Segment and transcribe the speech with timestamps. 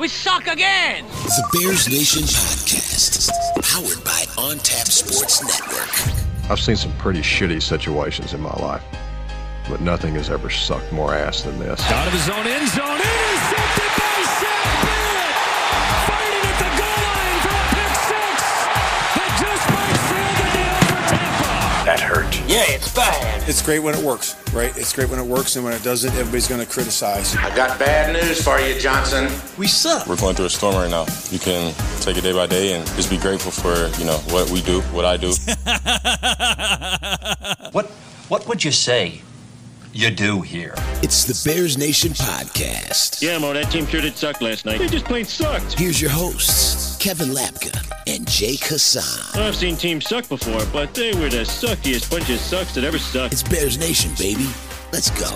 [0.00, 1.04] We suck again.
[1.08, 3.28] The Bears Nation Podcast,
[3.62, 6.50] powered by On Tap Sports Network.
[6.50, 8.82] I've seen some pretty shitty situations in my life,
[9.68, 11.82] but nothing has ever sucked more ass than this.
[11.90, 12.98] Out of his own end zone,
[22.50, 23.48] Yeah, it's bad.
[23.48, 24.76] It's great when it works, right?
[24.76, 27.36] It's great when it works, and when it doesn't, everybody's going to criticize.
[27.36, 29.30] I got bad news for you, Johnson.
[29.56, 30.08] We suck.
[30.08, 31.06] We're going through a storm right now.
[31.30, 34.50] You can take it day by day and just be grateful for, you know, what
[34.50, 35.30] we do, what I do.
[37.72, 37.86] What
[38.28, 39.20] what would you say
[39.92, 40.74] you do here?
[41.02, 43.22] It's the Bears Nation Podcast.
[43.22, 44.78] Yeah, Mo, that team sure did suck last night.
[44.78, 45.78] They just plain sucked.
[45.78, 47.72] Here's your hosts, Kevin Lapka
[48.06, 49.42] and Jake Hassan.
[49.42, 52.98] I've seen teams suck before, but they were the suckiest bunch of sucks that ever
[52.98, 53.32] sucked.
[53.32, 54.46] It's Bears Nation, baby.
[54.92, 55.30] Let's go.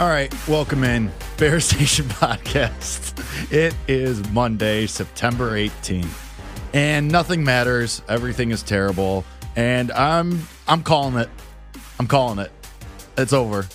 [0.00, 3.18] All right, welcome in Bears Nation podcast.
[3.52, 6.32] It is Monday, September 18th,
[6.72, 8.02] and nothing matters.
[8.08, 9.24] Everything is terrible,
[9.56, 11.28] and I'm I'm calling it.
[11.98, 12.52] I'm calling it.
[13.18, 13.66] It's over.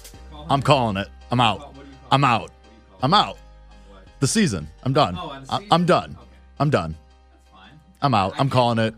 [0.50, 1.10] I'm calling it.
[1.32, 1.77] I'm out.
[2.12, 2.52] I'm out.
[3.02, 3.38] I'm out.
[4.20, 4.68] The season.
[4.84, 5.16] I'm done.
[5.50, 6.18] I- I'm done.
[6.60, 6.96] I'm done.
[8.02, 8.34] I'm out.
[8.40, 8.96] I'm calling it.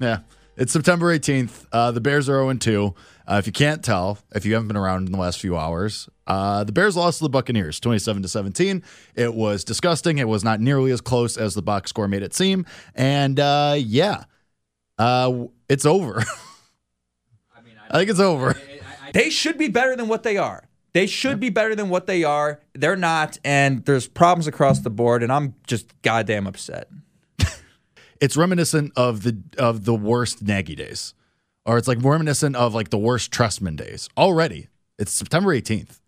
[0.00, 0.18] Yeah.
[0.56, 1.66] It's September 18th.
[1.72, 2.94] Uh, the Bears are 0 2.
[3.26, 6.08] Uh, if you can't tell, if you haven't been around in the last few hours,
[6.26, 8.82] uh, the Bears lost to the Buccaneers 27 to 17.
[9.14, 10.18] It was disgusting.
[10.18, 12.66] It was not nearly as close as the box score made it seem.
[12.94, 14.24] And uh, yeah,
[14.98, 16.22] uh, it's over.
[17.90, 18.56] I think it's over.
[19.12, 20.64] They should be better than what they are.
[20.94, 22.60] They should be better than what they are.
[22.72, 26.88] They're not, and there's problems across the board, and I'm just goddamn upset.
[28.20, 31.12] It's reminiscent of the of the worst Nagy days,
[31.66, 34.08] or it's like reminiscent of like the worst Trestman days.
[34.16, 35.98] Already, it's September 18th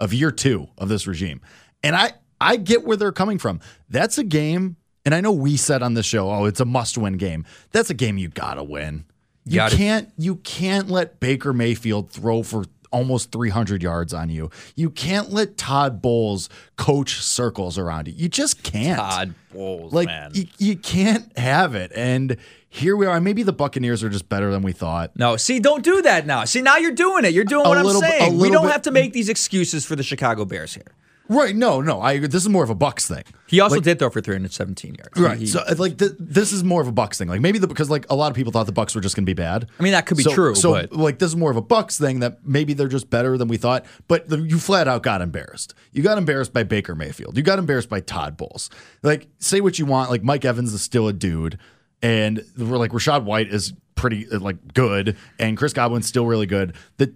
[0.00, 1.40] of year two of this regime,
[1.82, 3.60] and I I get where they're coming from.
[3.90, 6.96] That's a game, and I know we said on the show, oh, it's a must
[6.96, 7.44] win game.
[7.72, 9.04] That's a game you gotta win.
[9.44, 12.64] You Gotta- can't you can't let Baker Mayfield throw for
[12.96, 14.50] almost 300 yards on you.
[14.74, 18.14] You can't let Todd Bowles coach circles around you.
[18.16, 18.98] You just can't.
[18.98, 20.30] Todd Bowles, like man.
[20.34, 21.92] You, you can't have it.
[21.94, 22.36] And
[22.68, 23.20] here we are.
[23.20, 25.12] Maybe the Buccaneers are just better than we thought.
[25.16, 26.44] No, see, don't do that now.
[26.44, 27.32] See, now you're doing it.
[27.32, 28.38] You're doing A what I'm little a saying.
[28.38, 30.92] We don't bit- have to make these excuses for the Chicago Bears here.
[31.28, 31.54] Right?
[31.56, 32.00] No, no.
[32.00, 33.24] I this is more of a Bucs thing.
[33.48, 35.18] He also Like- did throw for 317 yards.
[35.20, 35.38] Right.
[35.38, 37.28] He- so like th- this is more of a Bucs thing.
[37.28, 39.24] Like maybe the because like a lot of people thought the Bucs were just going
[39.24, 39.68] to be bad.
[39.78, 41.62] I mean, that could be so, true, So but- like this is more of a
[41.62, 43.84] Bucs thing that maybe they're just better than we thought.
[44.08, 45.74] But the, you flat out got embarrassed.
[45.92, 47.36] You got embarrassed by Baker Mayfield.
[47.36, 48.70] You got embarrassed by Todd Bowles.
[49.02, 50.10] Like say what you want.
[50.10, 51.58] Like Mike Evans is still a dude,
[52.02, 56.46] and we're like Rachaad White is pretty uh, like good, and Chris Godwin's still really
[56.46, 56.74] good.
[56.98, 57.12] The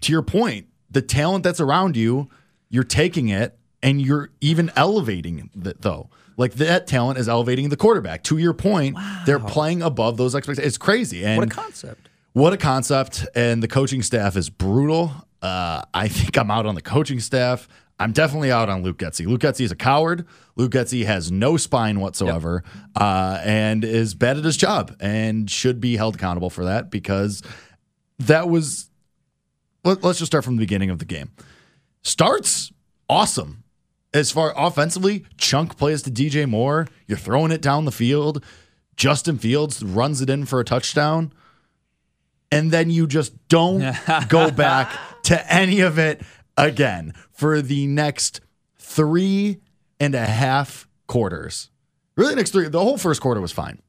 [0.00, 2.28] to your point, the talent that's around you,
[2.72, 6.08] you're taking it and you're even elevating it though.
[6.36, 8.24] Like that talent is elevating the quarterback.
[8.24, 8.96] To your point,
[9.26, 10.66] they're playing above those expectations.
[10.66, 11.24] It's crazy.
[11.24, 12.08] And what a concept.
[12.32, 13.28] what a concept.
[13.36, 15.12] And the coaching staff is brutal.
[15.42, 17.68] Uh, I think I'm out on the coaching staff.
[18.00, 19.26] I'm definitely out on Luke Getsy.
[19.26, 20.26] Luke Getsy is a coward.
[20.56, 22.64] Luke Getsy has no spine whatsoever
[22.96, 27.42] uh, and is bad at his job and should be held accountable for that because
[28.18, 28.88] that was.
[29.84, 31.32] Let, let's just start from the beginning of the game.
[32.02, 32.72] Starts
[33.08, 33.64] awesome.
[34.14, 36.86] As far offensively, chunk plays to DJ Moore.
[37.06, 38.44] You're throwing it down the field.
[38.96, 41.32] Justin Fields runs it in for a touchdown.
[42.50, 43.96] And then you just don't
[44.28, 44.92] go back
[45.24, 46.20] to any of it
[46.58, 48.42] again for the next
[48.76, 49.60] three
[49.98, 51.70] and a half quarters.
[52.16, 53.80] Really, next three, the whole first quarter was fine.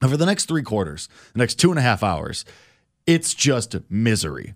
[0.00, 2.46] And for the next three quarters, the next two and a half hours,
[3.06, 4.54] it's just misery.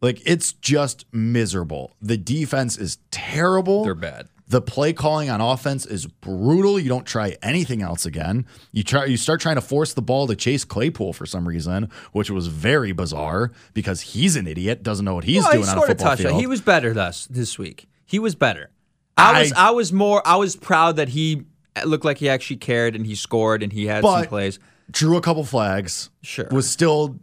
[0.00, 1.94] Like it's just miserable.
[2.02, 3.84] The defense is terrible.
[3.84, 4.28] They're bad.
[4.48, 6.78] The play calling on offense is brutal.
[6.78, 8.46] You don't try anything else again.
[8.70, 11.90] You try you start trying to force the ball to Chase Claypool for some reason,
[12.12, 15.70] which was very bizarre because he's an idiot, doesn't know what he's Well, doing he
[15.70, 16.40] on a football field.
[16.40, 17.88] He was better this this week.
[18.04, 18.70] He was better.
[19.16, 21.42] I was I- I, was more I was proud that he
[21.74, 24.60] uh, looked like he actually cared and he scored and he had some plays.
[24.90, 26.10] drew a couple flags.
[26.22, 26.46] Sure.
[26.52, 27.18] Was still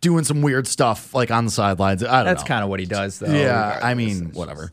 [0.00, 2.02] doing some weird stuff like on the sidelines.
[2.04, 2.30] I don't know.
[2.30, 3.32] That's kind of what he does though.
[3.32, 4.72] Yeah, I mean, It's just- whatever.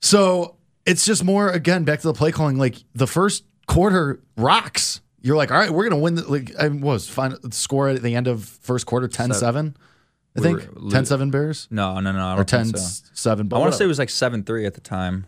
[0.00, 0.56] So
[0.86, 2.58] it's just more again back to the play calling.
[2.58, 5.00] Like the first quarter rocks.
[5.22, 6.14] You're like, all right, we're gonna win.
[6.14, 10.42] The, like, I was final score at the end of first quarter 10-7, I We
[10.42, 12.18] think were lo- 10-7 Bears No, no, no.
[12.26, 13.04] I or 10 think so.
[13.12, 15.26] 7 but I want to say it was like seven three at the time.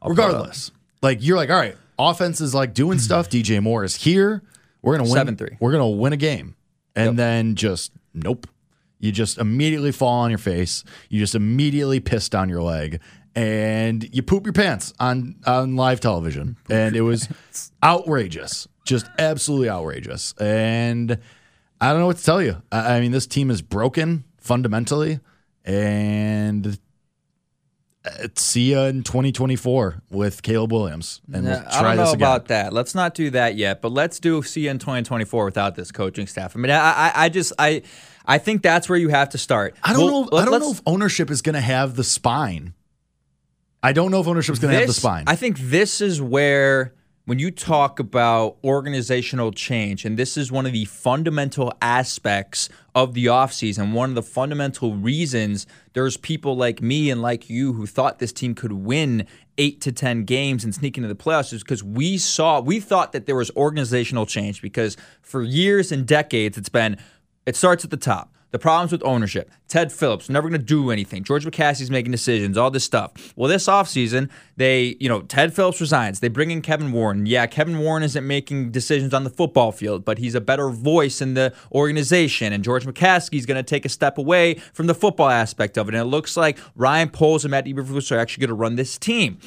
[0.00, 0.26] I'll pull it up.
[0.32, 0.70] regardless.
[1.02, 3.28] Like you're like, all right, offense is like doing stuff.
[3.30, 4.42] DJ Moore is here.
[4.80, 5.36] We're gonna win.
[5.36, 5.58] 7-3.
[5.60, 6.54] We're gonna win a game,
[6.94, 8.46] and then just nope.
[8.98, 10.82] You just immediately fall on your face.
[11.10, 13.00] You just immediately piss down your leg,
[13.34, 16.56] and you poop your pants on on live television.
[16.70, 17.28] And it was
[17.84, 20.32] outrageous, just absolutely outrageous.
[20.40, 21.18] And
[21.80, 22.62] I don't know what to tell you.
[22.72, 25.20] I, I mean, this team is broken fundamentally,
[25.64, 26.78] and
[28.06, 32.46] Uh, see you in 2024 with Caleb Williams, and we'll I try don't know about
[32.48, 32.72] that.
[32.72, 36.26] Let's not do that yet, but let's do see you in 2024 without this coaching
[36.26, 36.54] staff.
[36.54, 37.82] I mean, I, I, I just, I,
[38.24, 39.74] I think that's where you have to start.
[39.82, 40.38] I don't Well, know.
[40.38, 42.74] I don't know if ownership is going to have the spine.
[43.82, 45.24] I don't know if ownership is going to have the spine.
[45.26, 46.94] I think this is where,
[47.26, 53.14] when you talk about organizational change, and this is one of the fundamental aspects of
[53.14, 57.84] the offseason, one of the fundamental reasons there's people like me and like you who
[57.84, 59.26] thought this team could win
[59.58, 63.10] eight to 10 games and sneak into the playoffs is because we saw, we thought
[63.10, 66.96] that there was organizational change because for years and decades it's been,
[67.44, 68.35] it starts at the top.
[68.56, 69.50] The problems with ownership.
[69.68, 71.24] Ted Phillips, never going to do anything.
[71.24, 73.34] George McCaskey's making decisions, all this stuff.
[73.36, 76.20] Well, this offseason, they, you know, Ted Phillips resigns.
[76.20, 77.26] They bring in Kevin Warren.
[77.26, 81.20] Yeah, Kevin Warren isn't making decisions on the football field, but he's a better voice
[81.20, 82.54] in the organization.
[82.54, 85.94] And George McCaskey's going to take a step away from the football aspect of it.
[85.94, 88.96] And it looks like Ryan Poles and Matt Eberflus are actually going to run this
[88.96, 89.38] team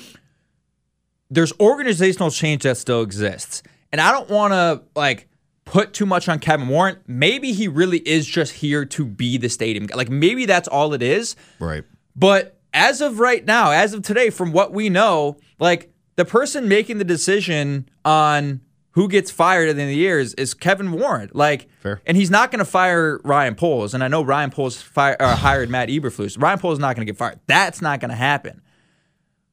[1.32, 3.62] there's organizational change that still exists.
[3.92, 5.29] And I don't want to like
[5.70, 6.98] put too much on Kevin Warren.
[7.08, 9.96] Maybe he really is just here to be the stadium guy.
[9.96, 11.36] Like maybe that's all it is.
[11.60, 11.84] right.
[12.16, 16.68] But as of right now, as of today, from what we know, like the person
[16.68, 18.62] making the decision on
[18.92, 21.30] who gets fired at the end of the year is, is Kevin Warren.
[21.34, 22.02] Like, Fair.
[22.06, 23.94] and he's not going to fire Ryan Poles.
[23.94, 26.42] And I know Ryan Poles fire, uh, hired Matt Eberflus.
[26.42, 27.40] Ryan Poles is not going to get fired.
[27.48, 28.62] That's not going to happen.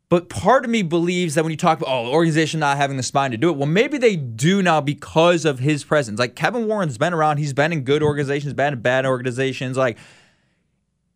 [0.08, 3.02] But part of me believes that when you talk about oh, organization not having the
[3.02, 6.20] spine to do it, well, maybe they do now because of his presence.
[6.20, 9.76] Like Kevin Warren's been around, he's been in good organizations, been in bad organizations.
[9.76, 9.98] Like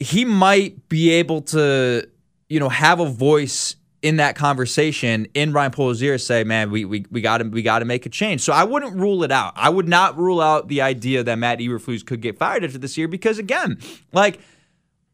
[0.01, 2.09] he might be able to,
[2.49, 6.85] you know, have a voice in that conversation in Ryan Poles' ear say, man, we
[6.85, 8.41] we we got to we got to make a change.
[8.41, 9.53] So I wouldn't rule it out.
[9.57, 12.97] I would not rule out the idea that Matt Eberflus could get fired after this
[12.97, 13.79] year because again,
[14.13, 14.41] like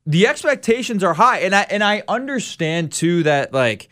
[0.06, 3.88] the expectations are high, and I and I understand too that like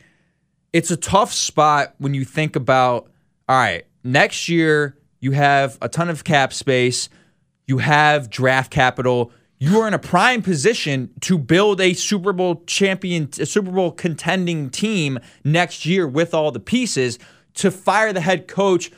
[0.73, 3.11] it's a tough spot when you think about
[3.49, 7.09] all right, next year you have a ton of cap space,
[7.67, 12.63] you have draft capital, you are in a prime position to build a Super Bowl
[12.67, 17.19] champion, a Super Bowl contending team next year with all the pieces
[17.55, 18.91] to fire the head coach.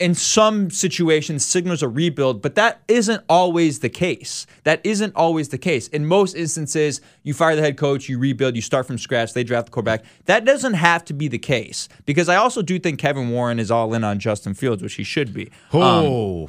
[0.00, 4.44] In some situations, signals a rebuild, but that isn't always the case.
[4.64, 5.86] That isn't always the case.
[5.88, 9.44] In most instances, you fire the head coach, you rebuild, you start from scratch, they
[9.44, 10.04] draft the quarterback.
[10.24, 13.70] That doesn't have to be the case because I also do think Kevin Warren is
[13.70, 15.52] all in on Justin Fields, which he should be.
[15.72, 16.48] Oh,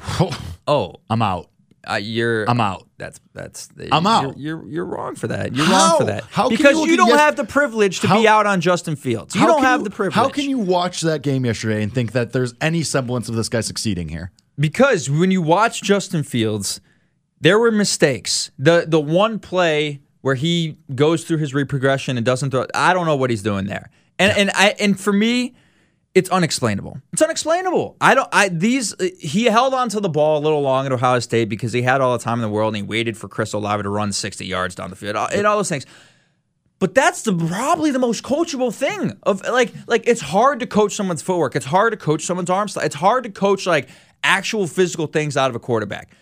[0.66, 1.48] Oh, I'm out.
[1.90, 2.48] Uh, you're.
[2.48, 2.88] I'm out.
[2.98, 3.68] That's that's.
[3.92, 4.38] I'm you're, out.
[4.38, 5.54] You're you're wrong for that.
[5.54, 5.88] You're How?
[5.90, 6.24] wrong for that.
[6.24, 8.96] How because you you don't yes- have the privilege to How- be out on Justin
[8.96, 9.34] Fields.
[9.34, 10.14] You don't have you- the privilege.
[10.14, 13.48] How can you watch that game yesterday and think that there's any semblance of this
[13.48, 14.32] guy succeeding here?
[14.58, 16.80] Because when you watch Justin Fields,
[17.40, 18.50] there were mistakes.
[18.58, 23.06] The the one play where he goes through his reprogression and doesn't throw I don't
[23.06, 23.90] know what he's doing there.
[24.18, 25.54] And and I and for me,
[26.16, 26.98] it's unexplainable.
[27.12, 27.98] It's unexplainable.
[28.00, 31.18] I don't I these he held on to the ball a little long at Ohio
[31.18, 33.52] State because he had all the time in the world and he waited for Chris
[33.52, 35.84] Olave to run 60 yards down the field uh, and all those things.
[36.78, 40.94] But that's the probably the most coachable thing of like like it's hard to coach
[40.94, 41.54] someone's footwork.
[41.54, 42.66] It's hard to coach someone's arm.
[42.76, 43.90] It's hard to coach like
[44.24, 46.16] actual physical things out of a quarterback.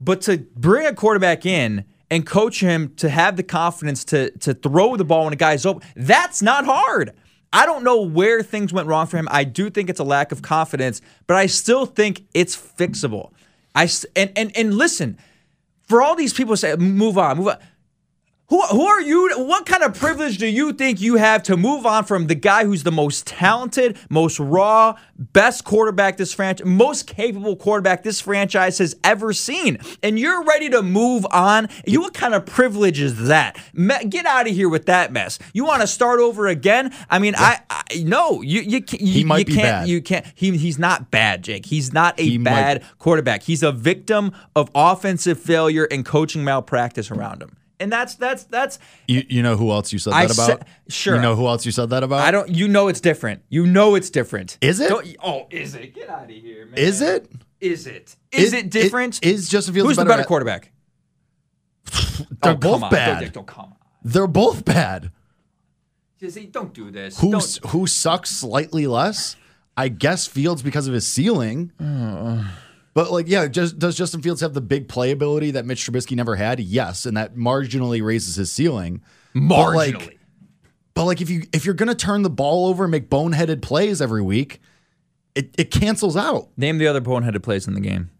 [0.00, 4.54] But to bring a quarterback in and coach him to have the confidence to to
[4.54, 7.14] throw the ball when a guy's open, that's not hard.
[7.54, 9.28] I don't know where things went wrong for him.
[9.30, 13.30] I do think it's a lack of confidence, but I still think it's fixable.
[13.76, 15.18] I and and and listen,
[15.84, 17.58] for all these people say move on, move on.
[18.48, 19.30] Who, who are you?
[19.38, 22.66] What kind of privilege do you think you have to move on from the guy
[22.66, 28.76] who's the most talented, most raw, best quarterback this franchise, most capable quarterback this franchise
[28.78, 29.78] has ever seen?
[30.02, 31.70] And you're ready to move on?
[31.86, 33.56] You what kind of privilege is that?
[34.10, 35.38] Get out of here with that mess.
[35.54, 36.92] You want to start over again?
[37.08, 39.88] I mean, I, I no, you you, can't- you, He might you be can't bad.
[39.88, 40.26] you can't.
[40.34, 41.64] He he's not bad, Jake.
[41.64, 43.44] He's not a He might- bad quarterback.
[43.44, 47.56] He's a victim of offensive failure and coaching malpractice around him.
[47.80, 48.78] And that's that's that's
[49.08, 50.46] You you know who else you said I that about?
[50.46, 51.16] said- sure.
[51.16, 52.20] You know who else you said that about?
[52.20, 53.42] I don't you know it's different.
[53.48, 54.58] You know it's different.
[54.60, 54.88] Is it?
[54.88, 55.94] Don't- oh, is it?
[55.94, 56.78] Get out of here, man.
[56.78, 57.30] Is it?
[57.60, 58.16] Is it?
[58.30, 59.18] Is It- it different?
[59.22, 60.70] it- is Justin Fields Who's the better better at- quarterback?
[62.42, 63.32] They're Oh, both bad.
[63.32, 63.72] Don't, don't.
[64.02, 65.10] They're both bad.
[66.20, 67.18] Jesse, don't do this.
[67.20, 67.38] Who
[67.68, 69.36] who sucks slightly less?
[69.76, 71.72] I guess Fields because of his ceiling.
[71.80, 72.48] Oh.
[72.94, 76.36] But like, yeah, just does Justin Fields have the big playability that Mitch Trubisky never
[76.36, 76.60] had?
[76.60, 79.02] Yes, and that marginally raises his ceiling.
[79.34, 80.18] But, like- Marginally.
[80.94, 84.00] But like, if you if you're gonna turn the ball over and make boneheaded plays
[84.00, 84.60] every week,
[85.34, 86.50] it, it cancels out.
[86.56, 88.10] Name the other boneheaded plays in the game.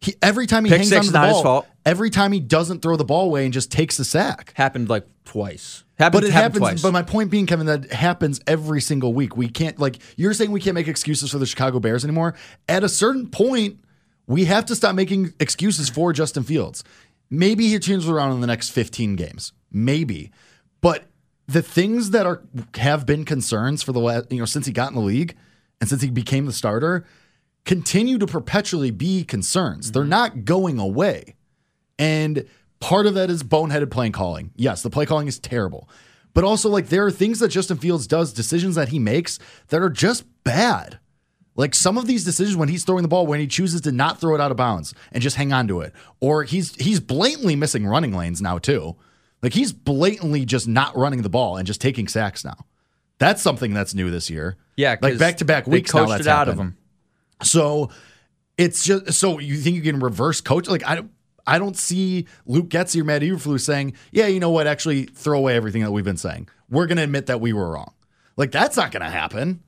[0.00, 1.66] He, every time he Pick hangs six onto the not his ball, fault.
[1.84, 4.52] every time he doesn't throw the ball away and just takes the sack.
[4.56, 5.84] Happened like twice.
[5.98, 6.80] Happened, But it happened happens.
[6.80, 6.82] twice.
[6.82, 9.36] But my point being, Kevin, that happens every single week.
[9.36, 12.34] We can't like you're saying we can't make excuses for the Chicago Bears anymore.
[12.66, 13.78] At a certain point,
[14.26, 16.82] we have to stop making excuses for Justin Fields.
[17.30, 19.52] Maybe he turns around in the next 15 games.
[19.70, 20.30] Maybe.
[20.80, 21.04] But
[21.46, 22.42] the things that are
[22.76, 25.36] have been concerns for the last, you know, since he got in the league
[25.80, 27.04] and since he became the starter,
[27.64, 29.92] continue to perpetually be concerns.
[29.92, 30.10] They're mm-hmm.
[30.10, 31.34] not going away.
[31.98, 32.46] And
[32.80, 34.50] part of that is boneheaded play calling.
[34.56, 35.88] Yes, the play calling is terrible.
[36.34, 39.80] But also, like, there are things that Justin Fields does, decisions that he makes that
[39.80, 40.98] are just bad.
[41.56, 44.20] Like some of these decisions when he's throwing the ball, when he chooses to not
[44.20, 47.56] throw it out of bounds and just hang on to it, or he's he's blatantly
[47.56, 48.96] missing running lanes now too.
[49.42, 52.66] Like he's blatantly just not running the ball and just taking sacks now.
[53.18, 54.56] That's something that's new this year.
[54.76, 56.00] yeah, like back to back they weeks now.
[56.00, 56.74] coached That's it out of happened.
[56.74, 56.78] him.
[57.42, 57.90] So
[58.58, 60.68] it's just so you think you can reverse coach?
[60.68, 61.10] Like I don't
[61.46, 64.66] I don't see Luke Getsy or Matt Eberflus saying, yeah, you know what?
[64.66, 66.48] Actually, throw away everything that we've been saying.
[66.68, 67.92] We're going to admit that we were wrong.
[68.36, 69.62] Like that's not going to happen.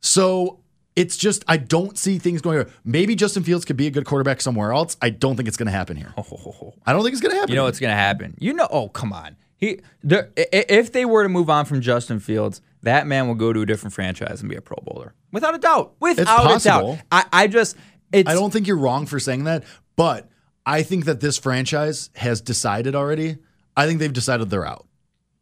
[0.00, 0.60] So
[0.98, 2.66] it's just I don't see things going.
[2.84, 4.96] Maybe Justin Fields could be a good quarterback somewhere else.
[5.00, 6.12] I don't think it's going to happen here.
[6.16, 7.50] Oh, I don't think it's going to happen.
[7.50, 8.36] You know what's going to happen.
[8.40, 8.66] You know.
[8.68, 9.36] Oh, come on.
[9.56, 13.52] He, the, if they were to move on from Justin Fields, that man will go
[13.52, 15.94] to a different franchise and be a Pro Bowler, without a doubt.
[16.00, 16.94] Without a possible.
[16.94, 17.04] doubt.
[17.10, 17.76] I, I just,
[18.12, 19.64] it's, I don't think you're wrong for saying that,
[19.96, 20.28] but
[20.64, 23.38] I think that this franchise has decided already.
[23.76, 24.86] I think they've decided they're out.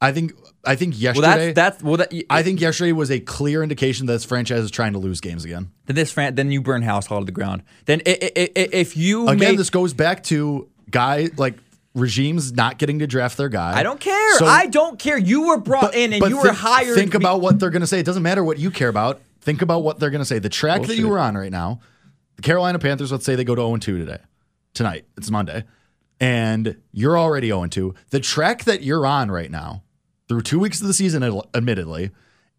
[0.06, 0.32] I think
[0.64, 1.52] I think Well, yesterday.
[1.52, 1.96] that's that's well.
[1.98, 5.20] That, I think yesterday was a clear indication that this franchise is trying to lose
[5.20, 5.70] games again.
[5.86, 7.62] then this fran- then you burn house all to the ground.
[7.84, 11.54] Then i- i- i- if you Again, make, this goes back to guy like
[11.94, 13.76] regimes not getting to draft their guy.
[13.78, 14.38] I don't care.
[14.38, 15.16] So- I don't care.
[15.16, 16.94] You were brought in and but you were hired.
[16.94, 17.98] Think about what they're going to say.
[18.00, 19.20] It doesn't matter what you care about.
[19.40, 20.38] Think about what they're going to say.
[20.38, 21.80] The track that you were on right now,
[22.36, 24.18] the Carolina Panthers, let's say they go to 0 2 today,
[24.75, 25.04] tonight.
[25.16, 25.64] It's Monday.
[26.20, 27.94] And you're already 0 2.
[28.10, 29.82] The track that you're on right now,
[30.28, 31.23] through two weeks of the season,
[31.54, 32.11] admittedly,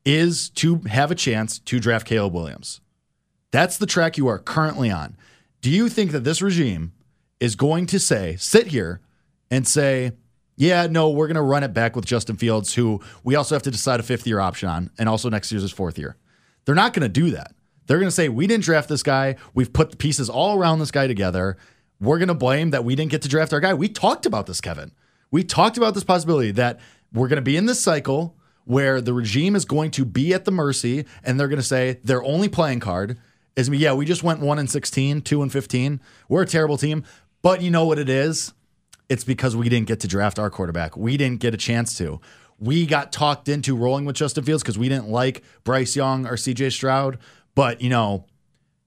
[0.06, 2.82] is to have a chance to draft Caleb Williams.
[3.52, 5.18] That's the track you are currently on.
[5.62, 6.94] Do you think that this regime
[7.40, 9.02] is going to say, sit here
[9.50, 10.12] and say,
[10.56, 13.64] yeah, no, we're going to run it back with Justin Fields, who we also have
[13.64, 16.18] to decide a fifth year option on, and also next year's his fourth year?
[16.66, 17.54] They're not going to do that.
[17.86, 19.36] They're going to say, we didn't draft this guy.
[19.54, 21.58] We've put the pieces all around this guy together.
[22.00, 23.74] We're going to blame that we didn't get to draft our guy.
[23.74, 24.92] We talked about this, Kevin.
[25.32, 26.80] We talked about this possibility that
[27.14, 28.36] we're going to be in this cycle
[28.66, 32.00] where the regime is going to be at the mercy and they're going to say
[32.04, 33.18] their only playing card
[33.56, 36.02] is, yeah, we just went 1 and 16, 2 and 15.
[36.30, 37.04] We're a terrible team.
[37.42, 38.54] But you know what it is?
[39.10, 40.98] It's because we didn't get to draft our quarterback.
[40.98, 42.20] We didn't get a chance to.
[42.60, 46.34] We got talked into rolling with Justin Fields because we didn't like Bryce Young or
[46.34, 47.20] CJ Stroud.
[47.56, 48.26] But, you know,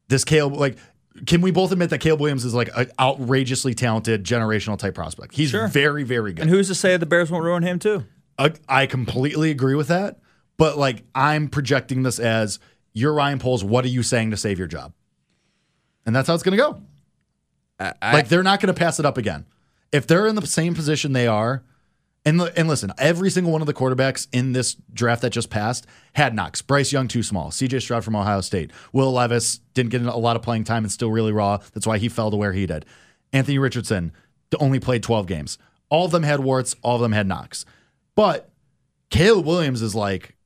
[0.08, 0.76] this Caleb, like,
[1.26, 5.34] can we both admit that Caleb Williams is like an outrageously talented generational type prospect?
[5.34, 5.68] He's Sure.
[5.68, 6.42] very, very good.
[6.42, 8.04] and who's to say the Bears won't ruin him too?
[8.38, 10.18] I, I completely agree with that.
[10.56, 12.58] But like, I'm projecting this as
[12.92, 13.64] you're Ryan Poles.
[13.64, 14.92] What are you saying to save your job?
[16.06, 16.80] And that's how it's going to go.
[18.02, 19.46] like, they're not going to pass it up again.
[19.92, 21.64] If they're in the same position they are,
[22.24, 25.86] and and listen, every single one of the quarterbacks in this draft that just passed
[26.14, 26.60] had knocks.
[26.60, 27.50] Bryce Young too small.
[27.50, 27.80] C.J.
[27.80, 28.72] Stroud from Ohio State.
[28.92, 31.58] Will Levis didn't get a lot of playing time and still really raw.
[31.72, 32.84] That's why he fell to where he did.
[33.32, 34.12] Anthony Richardson
[34.58, 35.58] only played 12 games.
[35.88, 36.74] All of them had warts.
[36.82, 37.64] All of them had knocks.
[38.14, 38.50] But
[39.10, 40.36] Caleb Williams is like,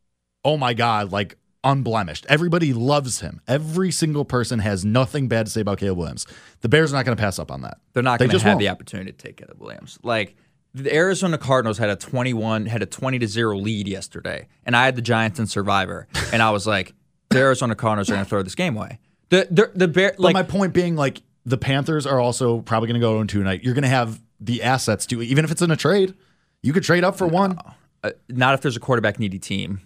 [0.45, 2.27] oh my god, like unblemished.
[2.29, 3.41] Everybody loves him.
[3.49, 6.27] Every single person has nothing bad to say about Caleb Williams.
[6.61, 7.79] The Bears are not going to pass up on that.
[7.93, 8.61] They're not going to have won't.
[8.61, 9.99] the opportunity to take Caleb Williams.
[10.03, 10.37] Like
[10.75, 14.85] the Arizona Cardinals had a 21 had a 20 to 0 lead yesterday and I
[14.85, 16.93] had the Giants in Survivor and I was like
[17.31, 18.99] the Arizona Cardinals are going to throw this game away.
[19.31, 22.89] The the the Bear But like my point being, like the Panthers are also probably
[22.89, 23.63] going to go into tonight.
[23.63, 26.15] You're going to have the assets to, even if it's in a trade,
[26.63, 27.59] you could trade up for one.
[28.03, 29.81] uh, not if there's a quarterback needy team.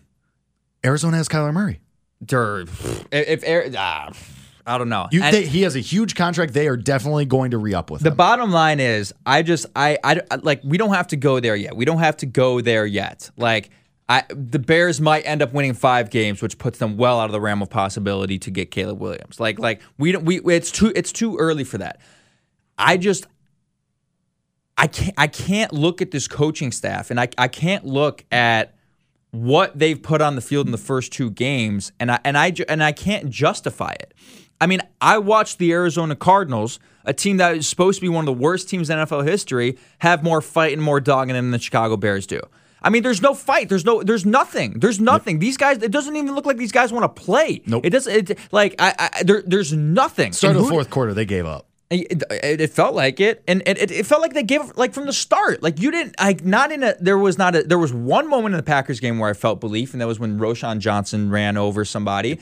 [0.84, 1.80] Arizona has Kyler Murray.
[2.20, 2.66] They're-
[3.12, 4.10] if, if ah,
[4.68, 5.08] I don't know.
[5.10, 6.52] You, they, he has a huge contract.
[6.52, 8.04] They are definitely going to re up with him.
[8.04, 8.16] The him.
[8.16, 11.56] bottom line is, I just, I, I, I- like, we don't have to go there
[11.56, 11.74] yet.
[11.74, 13.30] We don't have to go there yet.
[13.36, 13.70] Like,
[14.10, 17.32] I, the Bears might end up winning five games, which puts them well out of
[17.32, 19.40] the realm of possibility to get Caleb Williams.
[19.40, 22.00] Like, like we don't, we, it's too, it's too early for that.
[22.78, 23.26] I just,
[24.76, 28.74] I can't, I can't look at this coaching staff, and I, I can't look at
[29.30, 32.54] what they've put on the field in the first two games, and I, and I,
[32.68, 34.14] and I can't justify it.
[34.60, 38.22] I mean, I watched the Arizona Cardinals, a team that is supposed to be one
[38.22, 41.46] of the worst teams in NFL history, have more fight and more dog in them
[41.46, 42.40] than the Chicago Bears do.
[42.82, 43.68] I mean, there's no fight.
[43.68, 44.02] There's no.
[44.02, 44.78] There's nothing.
[44.78, 45.40] There's nothing.
[45.40, 45.82] These guys.
[45.82, 47.60] It doesn't even look like these guys want to play.
[47.66, 47.84] Nope.
[47.84, 48.30] It doesn't.
[48.30, 49.10] It, like I.
[49.16, 50.32] I there, there's nothing.
[50.32, 51.66] Start of the fourth quarter, they gave up.
[51.90, 54.92] it, it, it felt like it, and it, it, it felt like they gave like
[54.92, 55.62] from the start.
[55.62, 56.94] Like you didn't like not in a.
[57.00, 57.64] There was not a.
[57.64, 60.20] There was one moment in the Packers game where I felt belief, and that was
[60.20, 62.38] when Roschon Johnson ran over somebody,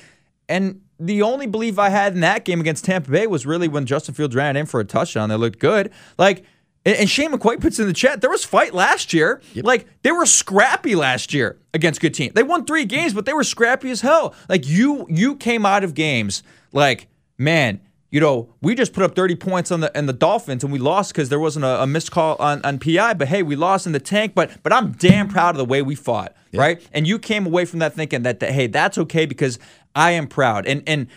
[0.49, 3.87] and the only belief I had in that game against Tampa Bay was really when
[3.87, 5.29] Justin Fields ran in for a touchdown.
[5.29, 5.93] They looked good.
[6.19, 6.45] Like.
[6.85, 8.21] And Shane McQuaid puts in the chat.
[8.21, 9.43] There was fight last year.
[9.57, 12.35] Like they were scrappy last year against good teams.
[12.35, 14.37] They won three games, but they were scrappy as hell.
[14.49, 19.17] Like you, you came out of games like man you know, we just put up
[19.17, 21.87] 30 points on the and the Dolphins and we lost because there wasn't a, a
[21.87, 23.15] missed call on, on PI.
[23.15, 24.35] But hey, we lost in the tank.
[24.35, 26.81] But but I'm damn proud of the way we fought, right?
[26.93, 29.59] And you came away from that thinking that, that hey, that's okay because
[29.95, 30.67] I am proud.
[30.67, 31.09] And and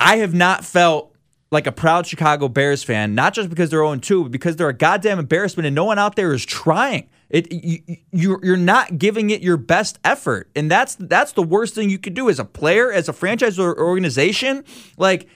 [0.00, 1.14] I have not felt
[1.50, 4.68] like a proud Chicago Bears fan, not just because they're 0 2, but because they're
[4.68, 7.08] a goddamn embarrassment and no one out there is trying.
[7.30, 11.74] It you, you you're not giving it your best effort, and that's that's the worst
[11.74, 14.64] thing you could do as a player, as a franchise or organization.
[14.96, 15.28] Like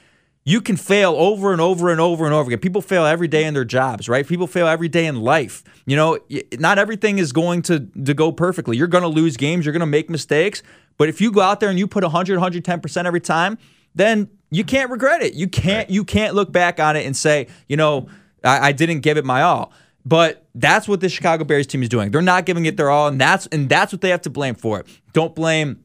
[0.44, 2.58] you can fail over and over and over and over again.
[2.58, 4.26] People fail every day in their jobs, right?
[4.26, 5.62] People fail every day in life.
[5.86, 6.18] You know,
[6.58, 8.76] not everything is going to to go perfectly.
[8.76, 10.62] You're going to lose games, you're going to make mistakes,
[10.98, 13.58] but if you go out there and you put 100 110% every time,
[13.94, 15.34] then you can't regret it.
[15.34, 18.08] You can't you can't look back on it and say, you know,
[18.44, 19.72] I, I didn't give it my all.
[20.04, 22.10] But that's what the Chicago Bears team is doing.
[22.10, 24.54] They're not giving it their all, and that's and that's what they have to blame
[24.54, 24.86] for it.
[25.12, 25.84] Don't blame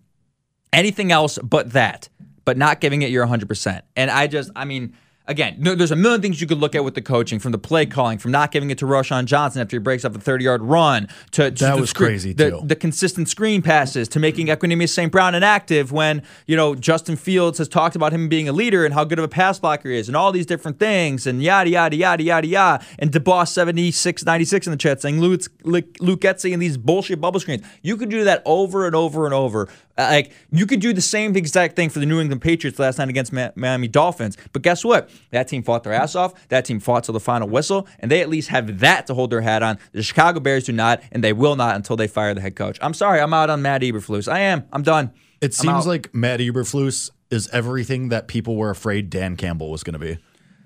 [0.74, 2.10] anything else but that,
[2.48, 3.82] but not giving it your 100%.
[3.98, 4.94] And I just, I mean,
[5.26, 7.86] again, there's a million things you could look at with the coaching, from the play
[7.86, 10.62] calling, from not giving it to Roschon Johnson after he breaks up a 30 yard
[10.62, 12.62] run, to, to That the was screen- crazy, the, too.
[12.64, 15.12] the consistent screen passes, to making Equanimeous St.
[15.12, 18.94] Brown inactive when, you know, Justin Fields has talked about him being a leader and
[18.94, 21.70] how good of a pass blocker he is, and all these different things, and yada,
[21.70, 22.86] yada, yada, yada, yada.
[22.98, 27.66] And DeBoss 7696 in the chat saying Luke, Luke Getsy and these bullshit bubble screens.
[27.82, 29.68] You could do that over and over and over.
[29.98, 32.98] Uh, Like you could do the same exact thing for the New England Patriots last
[33.00, 34.38] night against Miami Dolphins.
[34.54, 35.10] But guess what?
[35.32, 36.34] That team fought their ass off.
[36.50, 39.32] That team fought till the final whistle, and they at least have that to hold
[39.32, 39.80] their hat on.
[39.94, 42.78] The Chicago Bears do not, and they will not until they fire the head coach.
[42.82, 44.32] I'm sorry, I'm out on Matt Eberflus.
[44.32, 44.66] I am.
[44.72, 45.12] I'm done.
[45.42, 45.86] It I'm seems out.
[45.88, 50.18] like Matt Eberflus is everything that people were afraid Dan Campbell was going to be.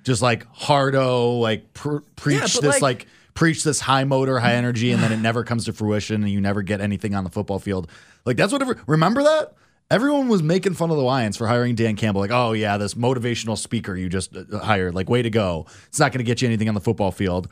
[0.03, 4.53] Just like hardo, like pr- preach but this, like- like, preach this high motor, high
[4.53, 7.29] energy, and then it never comes to fruition, and you never get anything on the
[7.29, 7.89] football field.
[8.25, 8.77] Like that's whatever.
[8.87, 9.53] Remember that
[9.89, 12.21] everyone was making fun of the Lions for hiring Dan Campbell.
[12.21, 14.95] Like, oh yeah, this motivational speaker you just uh, hired.
[14.95, 15.65] Like, way to go.
[15.87, 17.47] It's not going to get you anything on the football field.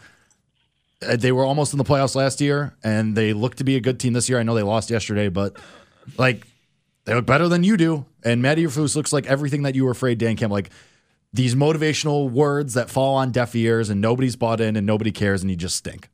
[1.06, 3.82] Uh, They were almost in the playoffs last year, and they look to be a
[3.82, 4.40] good team this year.
[4.40, 5.58] I know they lost yesterday, but
[6.18, 6.48] like
[7.06, 8.06] they look better than you do.
[8.24, 10.56] And Matty Eberflus looks like everything that you were afraid Dan Campbell.
[10.56, 10.72] Like
[11.34, 15.42] these motivational words that fall on deaf ears, and nobody's bought in, and nobody cares,
[15.42, 16.10] and you just stink.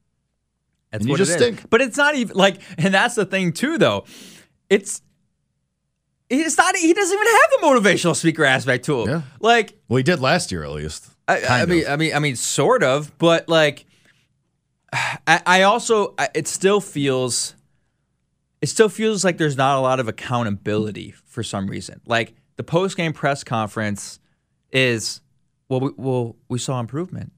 [0.92, 1.56] That's and you what just it is.
[1.58, 1.70] stink.
[1.70, 4.06] But it's not even like, and that's the thing too, though.
[4.70, 5.02] It's
[6.30, 6.76] it's not.
[6.76, 9.10] He doesn't even have the motivational speaker aspect to him.
[9.10, 9.22] Yeah.
[9.40, 11.10] Like Well, he did last year at least.
[11.28, 11.86] I, I mean.
[11.88, 13.86] I mean, I mean, sort of, but like,
[14.94, 17.56] I, I also, I, it still feels,
[18.62, 22.02] it still feels like there's not a lot of accountability for some reason.
[22.06, 24.20] Like the post game press conference
[24.76, 25.22] is,
[25.70, 27.32] well, we, well, we saw improvement.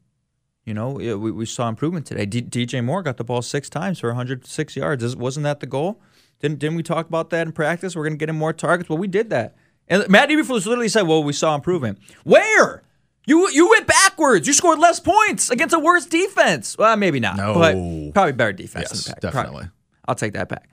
[0.66, 2.26] You know, we, we saw improvement today.
[2.26, 5.04] D, DJ Moore got the ball six times for 106 yards.
[5.04, 6.02] Is- Wasn't that the goal?
[6.40, 7.96] Didn't didn't we talk about that in practice?
[7.96, 8.90] We're going to get him more targets.
[8.90, 9.56] Well, we did that.
[9.88, 12.84] And Matt Eberflus literally said, "Well, we saw improvement." Where?
[13.26, 14.46] You you went backwards.
[14.46, 16.78] You scored less points against a worse defense.
[16.78, 17.38] Well, maybe not.
[17.38, 17.54] No.
[17.56, 17.74] but
[18.14, 18.90] probably better defense.
[18.92, 19.22] Yes, than the Pack.
[19.22, 19.52] definitely.
[19.64, 19.72] Probably.
[20.08, 20.70] I'll take that back.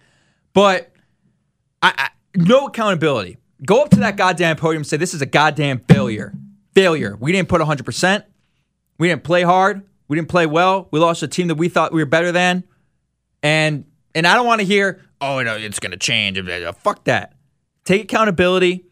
[0.53, 0.90] But
[1.83, 3.38] I, I no accountability.
[3.64, 6.35] Go up to that goddamn podium and say this is a goddamn failure.
[6.74, 7.16] Failure.
[7.20, 8.24] We didn't put 100%.
[8.98, 9.82] We didn't play hard.
[10.08, 10.88] We didn't play well.
[10.90, 12.64] We lost a team that we thought we were better than.
[13.42, 13.84] And
[14.14, 16.38] and I don't want to hear, oh no, it's gonna change.
[16.82, 17.34] Fuck that.
[17.84, 18.84] Take accountability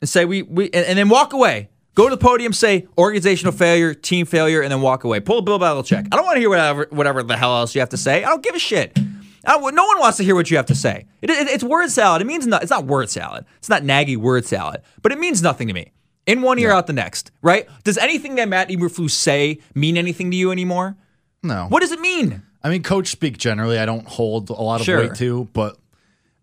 [0.00, 1.68] and say we we and, and then walk away.
[1.94, 5.20] Go to the podium, say organizational failure, team failure, and then walk away.
[5.20, 6.08] Pull a Bill Belichick.
[6.10, 8.24] I don't want to hear whatever whatever the hell else you have to say.
[8.24, 8.98] I don't give a shit.
[9.46, 11.06] No one wants to hear what you have to say.
[11.20, 12.22] It, it- it's word salad.
[12.22, 12.62] It means not.
[12.62, 13.44] It's not word salad.
[13.58, 14.82] It's not Nagy word salad.
[15.02, 15.92] But it means nothing to me.
[16.26, 17.30] In one ear, out the next.
[17.42, 17.68] Right?
[17.84, 20.96] Does anything that Matt Eberflus say mean anything to you anymore?
[21.42, 21.66] No.
[21.68, 22.42] What does it mean?
[22.62, 25.00] I mean, coach speak generally, I don't hold a lot of Sure.
[25.00, 25.76] weight to, but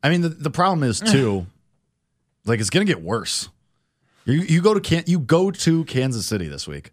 [0.03, 1.47] I mean, the, the problem is too,
[2.45, 3.49] like it's gonna get worse.
[4.25, 6.91] You you go to can you go to Kansas City this week.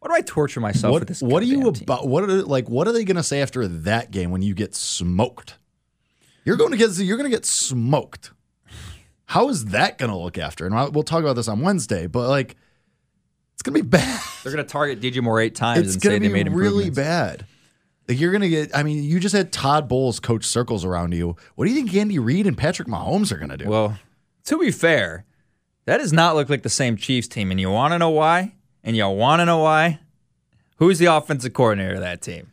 [0.00, 1.22] Why do I torture myself with What this?
[1.22, 1.82] what are you team?
[1.84, 2.06] about?
[2.06, 5.56] What are like what are they gonna say after that game when you get smoked?
[6.44, 8.30] You're going to get you're gonna get smoked.
[9.26, 10.66] How is that gonna look after?
[10.66, 12.56] And we'll talk about this on Wednesday, but like
[13.54, 14.20] It's gonna be bad.
[14.42, 16.52] They're going to target DJ Moore eight times It's and say gonna they be made
[16.52, 17.44] really bad.
[18.08, 18.70] Like you're gonna get.
[18.76, 21.34] I mean, you just had Todd Bowles coach circles around you.
[21.56, 23.68] What do you think Andy Reid and Patrick Mahomes are gonna do?
[23.68, 23.98] Well,
[24.44, 25.24] to be fair,
[25.86, 28.54] that does not look like the same Chiefs team, and you want to know why?
[28.84, 29.98] And you want to know why?
[30.76, 32.52] Who's the offensive coordinator of that team?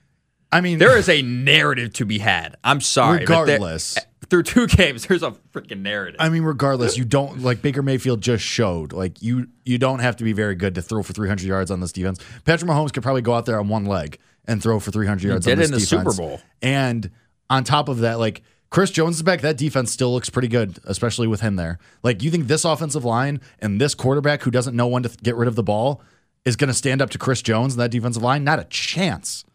[0.54, 2.56] I mean, There is a narrative to be had.
[2.63, 3.98] I'm sorry, but there- Regardless.
[4.30, 6.18] through two games, there's a freaking narrative.
[6.20, 10.16] I mean, regardless, you don't like Baker Mayfield just showed like you you don't have
[10.18, 12.20] to be very good to throw for 300 yards on this defense.
[12.46, 15.46] Patrick Mahomes could probably go out there on one leg and throw for 300 yards.
[15.46, 16.16] did on this in the defense.
[16.16, 16.42] Super Bowl.
[16.62, 17.10] And
[17.50, 19.42] on top of that, like Chris Jones is back.
[19.42, 21.78] That defense still looks pretty good, especially with him there.
[22.02, 25.36] Like, you think this offensive line and this quarterback who doesn't know when to get
[25.36, 26.02] rid of the ball
[26.44, 28.44] is going to stand up to Chris Jones and that defensive line?
[28.44, 29.46] Not a chance.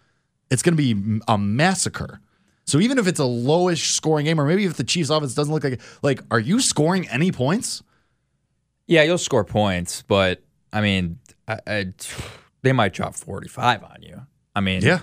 [0.51, 2.21] It's going to be a massacre.
[2.67, 5.53] So even if it's a lowish scoring game, or maybe if the Chiefs offense doesn't
[5.53, 7.83] look like like, are you scoring any points?
[8.87, 11.87] yeah, you'll score points, but I mean, I, I,
[12.63, 14.23] they might drop 45 on you.
[14.57, 15.01] I mean, Yeah,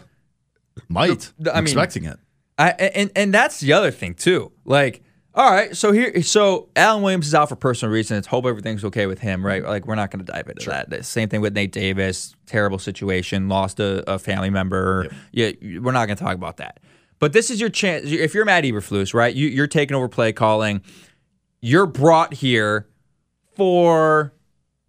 [0.89, 1.31] might.
[1.39, 2.17] The- I mean- expecting it.
[2.57, 4.51] I and and that's the other thing too.
[4.63, 5.03] Like,
[5.35, 8.25] all right, so here, so Alan Williams is out for personal reasons.
[8.25, 9.61] Hope everything's okay with him, right?
[9.61, 10.89] Like, we're not going to dive into that.
[10.89, 12.33] The same thing with Nate Davis.
[12.45, 13.49] Terrible situation.
[13.49, 15.09] Lost a, a family member.
[15.33, 16.79] Yeah, we're not going to talk about that.
[17.19, 18.05] But this is your chance.
[18.05, 19.35] If you're Matt Eberflus, right?
[19.35, 20.81] You, you're taking over play calling.
[21.59, 22.87] You're brought here
[23.55, 24.33] for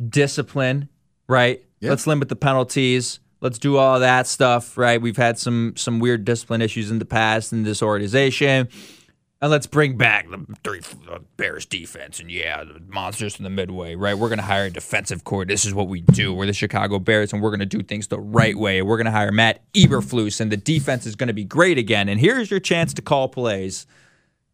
[0.09, 0.89] discipline,
[1.29, 1.65] right?
[1.81, 1.91] Yeah.
[1.91, 3.19] Let's limit the penalties.
[3.41, 5.01] Let's do all that stuff, right?
[5.01, 8.69] We've had some some weird discipline issues in the past in this organization.
[9.43, 12.21] And let's bring back the three the Bears defense.
[12.21, 14.17] And yeah, the monsters in the midway, right?
[14.17, 15.45] We're going to hire a defensive core.
[15.45, 16.33] This is what we do.
[16.33, 18.81] We're the Chicago Bears, and we're going to do things the right way.
[18.81, 22.09] We're going to hire Matt Eberflus, and the defense is going to be great again.
[22.09, 23.87] And here's your chance to call plays.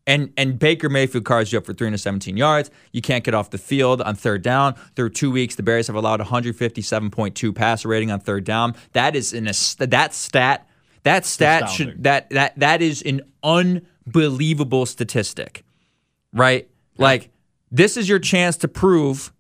[0.05, 2.69] And and Baker Mayfield cards you up for 317 yards.
[2.91, 4.75] You can't get off the field on third down.
[4.97, 8.75] Through two weeks, the Bears have allowed 157.2 passer rating on third down.
[8.95, 9.53] That is in a
[9.87, 10.69] that stat.
[11.05, 11.95] That stat Astounding.
[11.95, 13.23] should that that that is an
[14.07, 15.65] unbelievable statistic,
[16.33, 16.69] right?
[16.99, 17.31] Like
[17.71, 19.33] this is your chance to prove,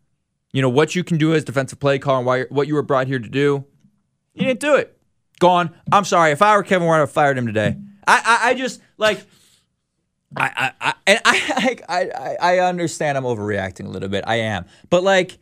[0.53, 2.83] you know, what you can do as defensive play caller and why what you were
[2.83, 3.65] brought here to do.
[4.35, 4.99] You didn't do it.
[5.39, 5.75] Gone.
[5.91, 6.33] I'm sorry.
[6.33, 7.77] If I were Kevin Warren, I'd have fired him today.
[8.07, 9.21] I I, I just like.
[10.35, 14.25] I, I, I and I, I, I, I understand I'm overreacting a little bit.
[14.27, 15.37] I am, but like,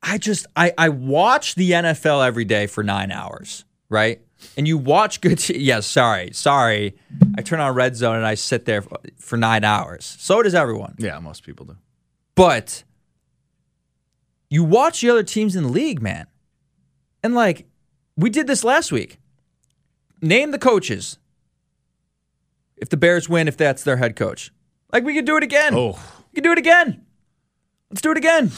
[0.00, 4.20] I just, I, I watch the NFL every day for nine hours, right?
[4.56, 5.38] And you watch good.
[5.38, 6.96] T- yeah, sorry, sorry.
[7.36, 10.16] I turn on Red Zone and I sit there for, for nine hours.
[10.18, 10.94] So does everyone.
[10.98, 11.76] Yeah, most people do.
[12.34, 12.84] But
[14.50, 16.26] you watch the other teams in the league, man.
[17.22, 17.66] And like,
[18.16, 19.18] we did this last week.
[20.22, 21.18] Name the coaches.
[22.76, 24.52] If the Bears win, if that's their head coach.
[24.92, 25.74] Like, we could do it again.
[25.74, 25.92] Oh.
[26.32, 27.04] We could do it again.
[27.90, 28.50] Let's do it again.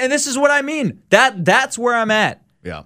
[0.00, 1.02] And this is what I mean.
[1.10, 2.42] That That's where I'm at.
[2.62, 2.84] Yeah.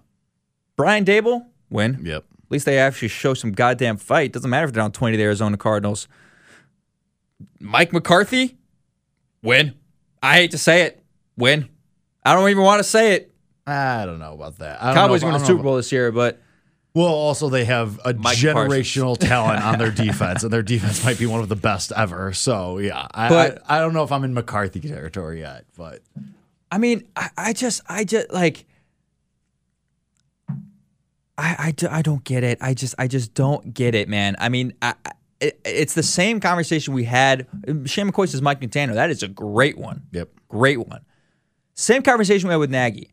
[0.76, 2.00] Brian Daboll, win.
[2.02, 2.24] Yep.
[2.44, 4.32] At least they actually show some goddamn fight.
[4.32, 6.08] Doesn't matter if they're down 20 to the Arizona Cardinals.
[7.58, 8.56] Mike McCarthy,
[9.42, 9.74] win.
[10.22, 11.04] I hate to say it,
[11.36, 11.68] win.
[12.24, 13.34] I don't even want to say it.
[13.66, 14.82] I don't know about that.
[14.82, 16.40] I don't Cowboys know win don't Super Bowl this year, but
[16.94, 21.18] Well, also they have a Mike generational talent on their defense, and their defense might
[21.18, 22.32] be one of the best ever.
[22.32, 26.00] So yeah, I, But- I, I don't know if I'm in McCarthy territory yet, but
[26.70, 28.66] I mean, I, I just, I just like,
[31.36, 32.58] I, I, I don't get it.
[32.60, 34.36] I just, I just don't get it, man.
[34.38, 34.94] I mean, I,
[35.40, 37.46] it, it's the same conversation we had.
[37.86, 38.94] Shane McCoy says Mike Montano.
[38.94, 40.02] That is a great one.
[40.12, 40.30] yep.
[40.48, 41.04] Great one.
[41.74, 43.10] Same conversation we had with Nagy.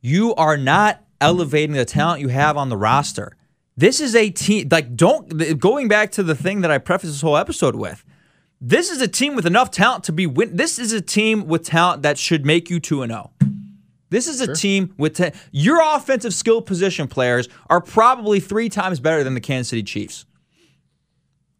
[0.00, 3.36] You are not elevating the talent you have on the roster.
[3.76, 7.20] This is a team, like, don't, going back to the thing that I prefaced this
[7.20, 8.04] whole episode with.
[8.60, 10.56] This is a team with enough talent to be win.
[10.56, 13.30] This is a team with talent that should make you 2 and 0.
[14.10, 19.00] This is a team with ten, your offensive skill position players are probably three times
[19.00, 20.26] better than the Kansas City Chiefs.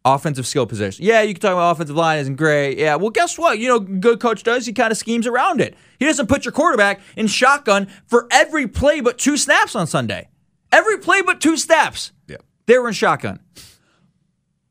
[0.03, 1.05] Offensive skill position.
[1.05, 2.77] Yeah, you can talk about offensive line isn't great.
[2.77, 3.59] Yeah, well, guess what?
[3.59, 4.65] You know, good coach does.
[4.65, 5.75] He kind of schemes around it.
[5.99, 10.27] He doesn't put your quarterback in shotgun for every play but two snaps on Sunday.
[10.71, 12.11] Every play but two snaps.
[12.27, 12.37] Yeah.
[12.65, 13.39] They were in shotgun.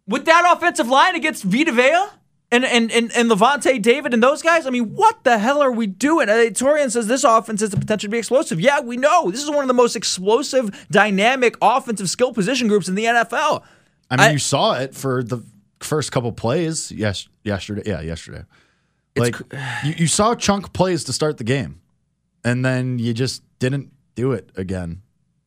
[0.07, 2.07] With that offensive line against Vita Vea
[2.53, 5.71] and, and, and, and Lavonte David and those guys, I mean, what the hell are
[5.71, 6.29] we doing?
[6.29, 8.61] Uh, Torian says this offense has the potential to be explosive.
[8.61, 9.31] Yeah, we know.
[9.31, 13.63] This is one of the most explosive, dynamic offensive skill position groups in the NFL.
[14.11, 15.45] I mean, I- you saw it for the
[15.81, 16.91] first couple plays.
[16.91, 17.83] Yes, yesterday.
[17.87, 18.43] Yeah, yesterday.
[19.17, 19.37] Like
[19.85, 21.81] you, you saw chunk plays to start the game,
[22.45, 25.03] and then you just didn't do it again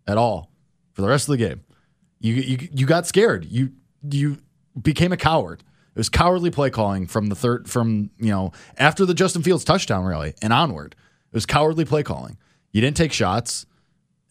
[0.08, 0.50] at all
[0.94, 1.62] for the rest of the game.
[2.20, 3.46] You you you got scared.
[3.46, 3.72] You
[4.10, 4.38] you
[4.82, 5.64] became a coward.
[5.96, 9.64] It was cowardly play calling from the third from you know after the Justin Fields
[9.64, 10.96] touchdown really and onward.
[11.32, 12.38] It was cowardly play calling.
[12.72, 13.66] You didn't take shots,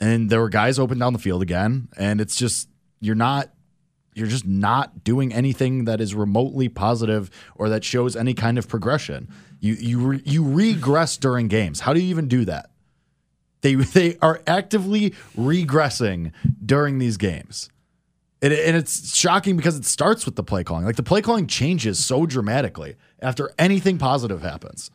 [0.00, 2.68] and there were guys open down the field again, and it's just
[3.00, 3.50] you're not
[4.14, 8.68] you're just not doing anything that is remotely positive or that shows any kind of
[8.68, 9.28] progression.
[9.60, 11.80] You you re, you regress during games.
[11.80, 12.70] How do you even do that?
[13.62, 16.32] They they are actively regressing
[16.64, 17.70] during these games.
[18.42, 20.84] And, and it's shocking because it starts with the play calling.
[20.84, 24.90] Like the play calling changes so dramatically after anything positive happens.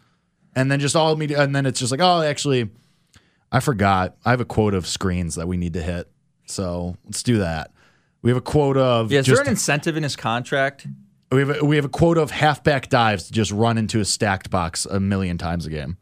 [0.56, 2.70] And then just all media and then it's just like, oh, actually,
[3.52, 4.18] I forgot.
[4.26, 6.12] I have a quote of screens that we need to hit.
[6.46, 7.72] So let's do that.
[8.22, 10.88] We have a quote of Yeah, is there an incentive in his contract?
[11.32, 14.06] we have a, we have a quote of halfback dives to just run into a
[14.06, 15.98] stacked box a million times a game.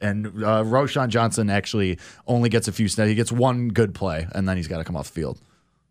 [0.00, 3.08] And uh, Roschon Johnson actually only gets a few snaps.
[3.08, 5.40] He gets one good play, and then he's got to come off the field.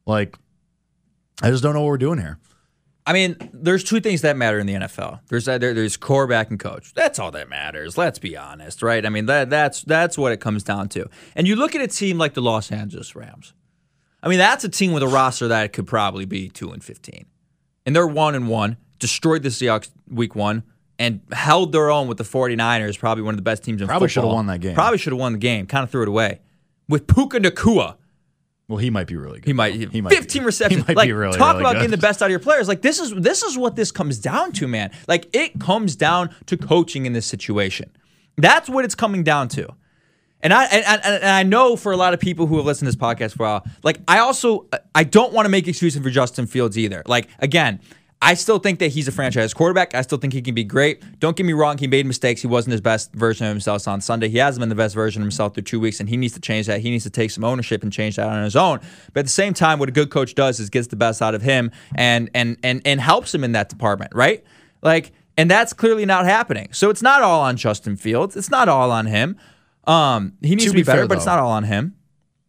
[0.06, 0.38] Like,
[1.42, 2.40] I just don't know what we're doing here.
[3.08, 5.20] I mean, there's two things that matter in the NFL.
[5.28, 6.92] There's uh, there, there's quarterback and coach.
[6.94, 7.98] That's all that matters.
[7.98, 9.06] Let's be honest, right?
[9.06, 11.08] I mean, that that's that's what it comes down to.
[11.36, 13.54] And you look at a team like the Los Angeles Rams.
[14.24, 17.28] I mean, that's a team with a roster that could probably be two and fifteen,
[17.86, 18.78] and they're one and one.
[18.98, 20.64] Destroyed the Seahawks week one
[20.98, 22.98] and held their own with the 49ers.
[22.98, 24.24] Probably one of the best teams in Probably football.
[24.24, 24.76] Probably should have won that game.
[24.76, 25.68] Probably should have won the game.
[25.68, 26.40] Kind of threw it away
[26.88, 27.98] with Puka Nacua.
[28.68, 29.46] Well, he might be really good.
[29.46, 29.76] He might.
[29.76, 30.82] He might 15 be, receptions.
[30.82, 31.80] He might like, be really, talk really about good.
[31.80, 32.68] getting the best out of your players.
[32.68, 34.92] Like this is this is what this comes down to, man.
[35.08, 37.92] Like it comes down to coaching in this situation.
[38.38, 39.70] That's what it's coming down to.
[40.42, 42.92] And I and, and, and I know for a lot of people who have listened
[42.92, 46.02] to this podcast for a while, like I also I don't want to make excuses
[46.02, 47.04] for Justin Fields either.
[47.06, 47.82] Like again,
[48.22, 49.94] I still think that he's a franchise quarterback.
[49.94, 51.20] I still think he can be great.
[51.20, 52.42] Don't get me wrong, he made mistakes.
[52.42, 54.30] He wasn't his best version of himself on Sunday.
[54.30, 56.40] He hasn't been the best version of himself through two weeks, and he needs to
[56.40, 56.80] change that.
[56.80, 58.80] He needs to take some ownership and change that on his own.
[59.14, 61.36] But at the same time, what a good coach does is gets the best out
[61.36, 64.44] of him and and and and helps him in that department, right?
[64.82, 66.70] Like, and that's clearly not happening.
[66.72, 68.36] So it's not all on Justin Fields.
[68.36, 69.38] It's not all on him.
[69.86, 71.96] Um, he needs to, To be, be better, fair, but it's not all on him.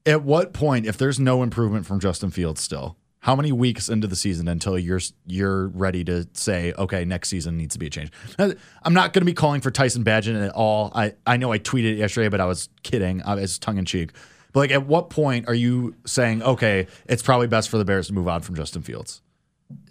[0.07, 2.97] At what point, if there's no improvement from Justin Fields still,
[3.27, 7.57] how many weeks into the season until you're you're ready to say, okay, next season
[7.57, 8.13] needs to be a change?
[8.39, 10.93] I'm not going to be calling for Tyson Bagent at all.
[10.95, 13.25] I, I know I tweeted it yesterday, but I was kidding.
[13.25, 14.13] I was tongue in cheek.
[14.53, 18.07] But like, at what point are you saying, okay, it's probably best for the Bears
[18.07, 19.23] to move on from Justin Fields?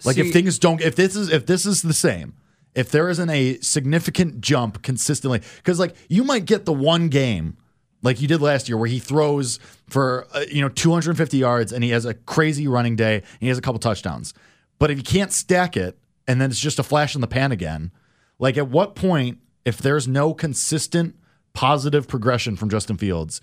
[0.05, 2.35] Like, See- if things don't, if this is if this is the same,
[2.73, 7.57] if there isn't a significant jump consistently, because like you might get the one game
[8.05, 11.83] like you did last year where he throws for uh, you know 250 yards and
[11.83, 14.33] he has a crazy running day and he has a couple touchdowns.
[14.79, 17.51] But if you can't stack it and then it's just a flash in the pan
[17.51, 17.91] again,
[18.39, 21.15] like at what point if there's no consistent
[21.53, 23.41] positive progression from Justin Fields,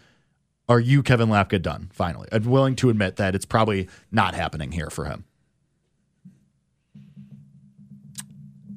[0.69, 2.29] are you Kevin Lapka done finally?
[2.31, 5.25] I'm willing to admit that it's probably not happening here for him.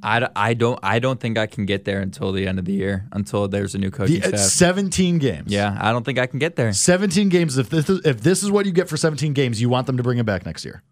[0.06, 2.74] I, I don't I don't think I can get there until the end of the
[2.74, 4.40] year until there's a new coaching The- staff.
[4.40, 5.52] 17 games.
[5.52, 6.72] Yeah, I don't think I can get there.
[6.74, 7.58] 17 games.
[7.58, 9.98] If this is, if this is what you get for 17 games, you want them
[9.98, 10.84] to bring him back next year.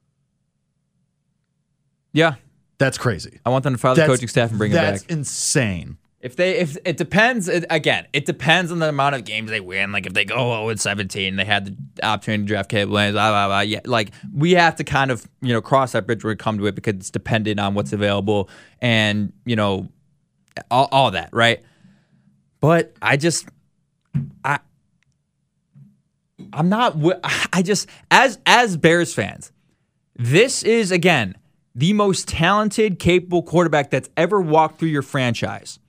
[2.11, 2.35] Yeah,
[2.79, 3.39] That's crazy.
[3.45, 4.93] I want them to fire the That's- coaching staff and bring him back.
[4.93, 5.97] That's insane.
[6.23, 9.59] If they if it depends it, again, it depends on the amount of games they
[9.59, 9.91] win.
[9.91, 13.15] Like if they go 0 and 17, they had the opportunity to draft Caleb Williams,
[13.15, 13.59] blah blah blah.
[13.59, 16.57] Yeah, like we have to kind of you know cross that bridge when we come
[16.59, 18.49] to it because it's dependent on what's available
[18.81, 19.89] and you know
[20.71, 21.61] all, all that, right?
[22.61, 23.49] But I just
[24.45, 24.59] I
[26.53, 26.95] I'm not
[27.51, 29.51] I just as as Bears fans,
[30.15, 31.35] this is again
[31.75, 35.79] the most talented, capable quarterback that's ever walked through your franchise.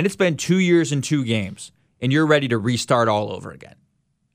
[0.00, 3.50] And it's been two years and two games, and you're ready to restart all over
[3.50, 3.74] again.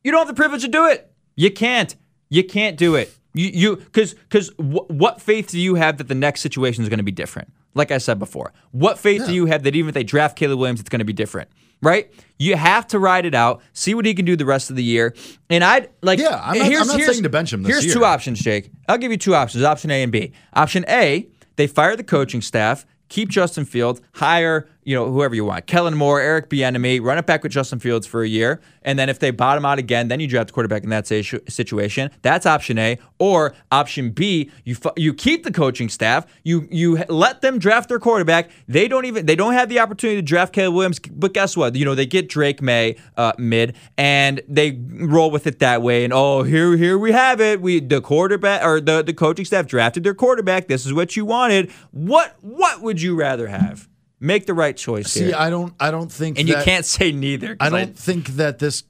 [0.04, 1.12] You don't have the privilege to do it.
[1.36, 1.95] You can't.
[2.30, 3.12] You can't do it.
[3.34, 6.89] You you because because wh- what faith do you have that the next situation is
[6.89, 7.51] going to be different?
[7.73, 10.60] Like I said before, what faith do you have that even if they draft Caleb
[10.60, 11.49] Williams, it's going to be different?
[11.82, 12.12] Right?
[12.38, 14.84] You have to ride it out, see what he can do the rest of the
[14.84, 15.15] year.
[15.49, 17.95] And I'd like Yeah, I'm not- I'm not saying to bench him this here's year.
[17.95, 18.69] two options, Jake.
[18.88, 20.32] I'll give you two options: option A and B.
[20.54, 25.43] Option A, they fire the coaching staff, keep Justin Fields, hire you know whoever you
[25.43, 28.98] want, Kellen Moore, Eric Bieniemy, run it back with Justin Fields for a year, and
[28.98, 32.12] then if they bottom out again, then you draft a quarterback in that situation.
[32.21, 32.98] That's option A.
[33.17, 37.89] Or option B, you fu- you keep the coaching staff, you you let them draft
[37.89, 38.52] their quarterback.
[38.67, 41.76] They don't even they don't have the opportunity to draft Caleb Williams, but guess what?
[41.76, 46.04] You know they get Drake Maye uh, mid, and they roll with it that way.
[46.04, 47.60] And oh, here here we have it.
[47.60, 50.67] We the quarterback or the the coaching staff drafted their quarterback.
[50.67, 51.71] This is what you wanted.
[51.91, 53.89] What what would you rather have?
[54.19, 55.36] Make the right choice See, here.
[55.38, 57.58] I don't I don't think and you can't say neither.
[57.60, 58.84] I don't think that this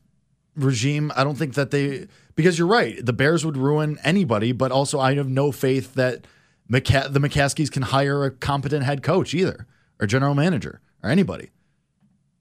[0.56, 4.72] regime, I don't think that they, because you're right, the Bears would ruin anybody, but
[4.72, 6.26] also I have no faith that
[6.72, 9.68] McCa- the McCaskeys can hire a competent head coach either,
[10.00, 11.52] or general manager, or anybody.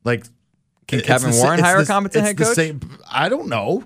[0.05, 0.27] Like,
[0.87, 2.55] Can Kevin the Warren hire a competent head coach?
[2.55, 3.85] same- I don't know.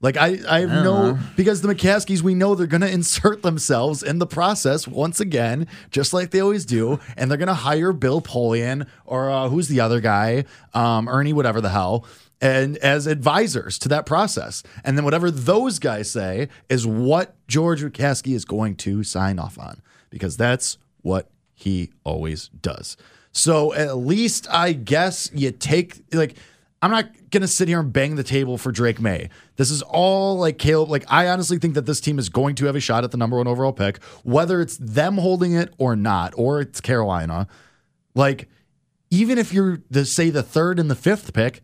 [0.00, 4.02] Like I, I have no because the McCaskeys, we know they're going to insert themselves
[4.02, 7.92] in the process once again, just like they always do, and they're going to hire
[7.92, 12.04] Bill Polian or uh, who's the other guy, um, Ernie, whatever the hell,
[12.40, 17.82] and as advisors to that process, and then whatever those guys say is what George
[17.82, 19.80] McCaskey is going to sign off on
[20.10, 22.96] because that's what he always does.
[23.32, 26.36] So at least I guess you take like
[26.86, 29.28] I'm not gonna sit here and bang the table for Drake Maye.
[29.56, 30.88] This is all like Caleb.
[30.88, 33.16] Like I honestly think that this team is going to have a shot at the
[33.16, 37.48] number one overall pick, whether it's them holding it or not, or it's Carolina.
[38.14, 38.48] Like
[39.10, 41.60] even if you're the say the third and the fifth pick,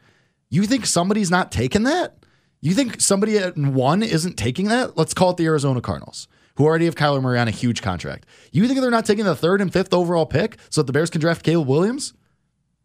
[0.51, 2.27] you think somebody's not taking that?
[2.61, 4.99] You think somebody at one isn't taking that?
[4.99, 8.27] Let's call it the Arizona Cardinals, who already have Kyler Murray on a huge contract.
[8.51, 11.11] You think they're not taking the third and fifth overall pick so that the Bears
[11.11, 12.13] can draft Caleb Williams?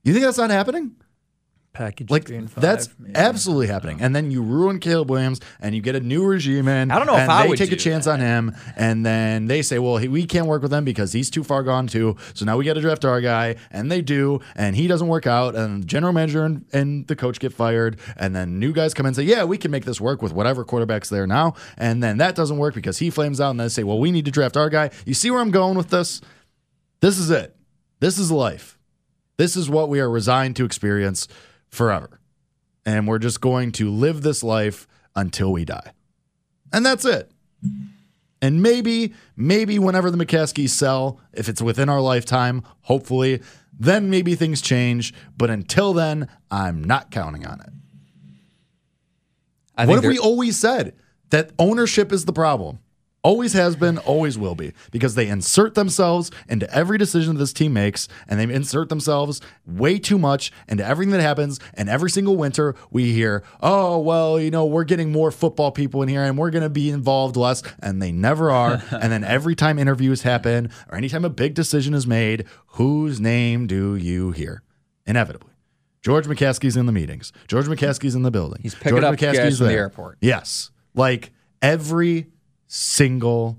[0.04, 0.98] You think that's not happening?
[1.78, 3.14] Package Like three and five, that's maybe.
[3.16, 4.02] absolutely happening.
[4.02, 6.90] And then you ruin Caleb Williams, and you get a new regime in.
[6.90, 9.06] I don't know if and I they would take a do chance on him, and
[9.06, 11.86] then they say, "Well, he, we can't work with him because he's too far gone
[11.86, 15.08] too." So now we got to draft our guy, and they do, and he doesn't
[15.08, 18.74] work out, and the general manager and, and the coach get fired, and then new
[18.74, 21.28] guys come in and say, "Yeah, we can make this work with whatever quarterback's there
[21.28, 24.12] now," and then that doesn't work because he flames out, and they say, "Well, we
[24.12, 26.22] need to draft our guy." You see where I'm going with this?
[27.02, 27.56] This is it.
[28.00, 28.78] This is life.
[29.38, 31.28] This is what we are resigned to experience
[31.78, 32.20] forever.
[32.86, 35.92] And we're just going to live this life until we die.
[36.74, 37.32] And that's it.
[38.42, 43.42] And maybe, maybe whenever the McCaskeys sell, if it's within our lifetime, hopefully,
[43.78, 45.14] then maybe things change.
[45.38, 47.70] But until then, I'm not counting on it.
[49.76, 50.94] I what have we always said?
[51.30, 52.80] That ownership is the problem.
[53.28, 57.52] Always has been, always will be, because they insert themselves into every decision that this
[57.52, 61.60] team makes, and they insert themselves way too much into everything that happens.
[61.74, 66.02] And every single winter, we hear, oh, well, you know, we're getting more football people
[66.04, 67.64] in here and we're going to be involved less.
[67.82, 68.82] And they never are.
[68.92, 73.68] and then every time interviews happen or anytime a big decision is made, whose name
[73.68, 74.64] do you hear?
[75.06, 75.52] Inevitably.
[76.02, 77.34] George McCaskey's in the meetings.
[77.50, 78.60] George McCaskey's in the building.
[78.62, 80.18] He's picking George up guys from the airport.
[80.22, 80.72] Yes.
[80.96, 82.28] Like every
[82.68, 83.58] single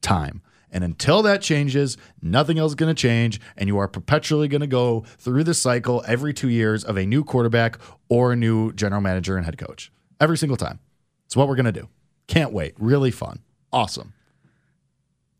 [0.00, 0.42] time.
[0.70, 3.40] And until that changes, nothing else is going to change.
[3.56, 7.06] And you are perpetually going to go through the cycle every two years of a
[7.06, 9.92] new quarterback or a new general manager and head coach.
[10.20, 10.80] Every single time.
[11.26, 11.88] It's what we're going to do.
[12.26, 12.74] Can't wait.
[12.78, 13.40] Really fun.
[13.72, 14.14] Awesome.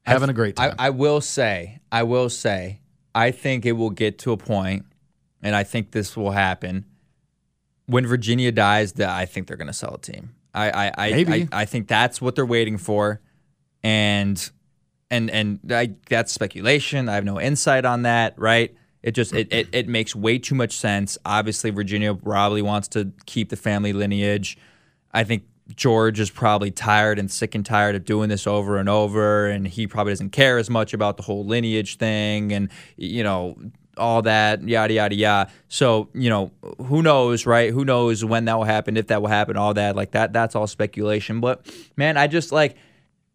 [0.07, 0.74] Having a great time.
[0.79, 2.81] I, I will say, I will say,
[3.14, 4.85] I think it will get to a point,
[5.42, 6.85] and I think this will happen
[7.87, 8.92] when Virginia dies.
[8.94, 10.35] That I think they're going to sell a team.
[10.54, 11.24] I, I, I.
[11.28, 13.20] I, I think that's what they're waiting for,
[13.82, 14.50] and
[15.10, 17.08] and and I, that's speculation.
[17.08, 18.38] I have no insight on that.
[18.38, 18.74] Right?
[19.02, 21.18] It just it, it it makes way too much sense.
[21.24, 24.56] Obviously, Virginia probably wants to keep the family lineage.
[25.12, 28.88] I think George is probably tired and sick and tired of doing this over and
[28.88, 33.22] over, and he probably doesn't care as much about the whole lineage thing and you
[33.22, 33.56] know
[33.96, 35.50] all that yada yada yada.
[35.68, 37.72] So you know who knows, right?
[37.72, 40.33] Who knows when that will happen, if that will happen, all that like that.
[40.33, 41.40] That's all speculation.
[41.40, 42.76] But man, I just like.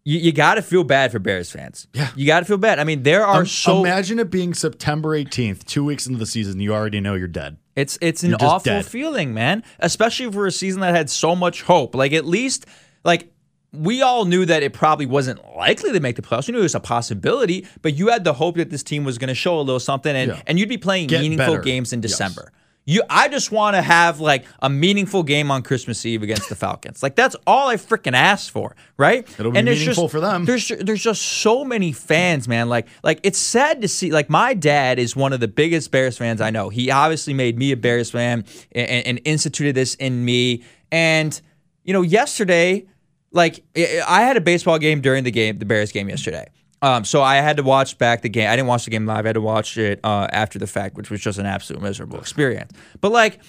[0.06, 1.86] You, you got to feel bad for Bears fans.
[1.94, 2.10] Yeah.
[2.16, 2.80] You got to feel bad.
[2.80, 6.26] I mean, there are Um, so imagine it being September 18th, two weeks into the
[6.26, 6.60] season.
[6.62, 7.58] You already know you're dead.
[7.76, 8.86] It's it's an awful dead.
[8.86, 9.62] feeling, man.
[9.78, 11.94] Especially for a season that had so much hope.
[11.96, 12.66] Like at least
[13.04, 13.32] like
[13.72, 16.48] we all knew that it probably wasn't likely to make the playoffs.
[16.48, 19.18] We knew it was a possibility, but you had the hope that this team was
[19.18, 20.42] going to show a little something, and, Yeah.
[20.48, 21.62] and you'd be playing Get meaningful better.
[21.62, 22.12] games in Yes.
[22.12, 22.52] December.
[22.86, 26.56] You, I just want to have like a meaningful game on Christmas Eve against the
[26.56, 27.04] Falcons.
[27.04, 29.28] Like that's all I freaking asked for, right?
[29.40, 30.46] It'll be there's meaningful just, for them.
[30.46, 32.68] There's there's just so many fans, man.
[32.68, 34.12] Like like it's sad to see.
[34.12, 36.70] Like my dad is one of the biggest Bears fans I know.
[36.70, 40.64] He obviously made me a Bears fan and, and instituted this in me.
[40.92, 41.40] And
[41.84, 42.88] you know, yesterday,
[43.32, 46.48] like I had a baseball game during the game, the Bears game yesterday.
[46.82, 48.50] Um, so I had to watch back the game.
[48.50, 49.26] I didn't watch the game live.
[49.26, 52.20] I had to watch it uh, after the fact, which was just an absolute miserable
[52.20, 52.72] experience.
[53.02, 53.40] But like,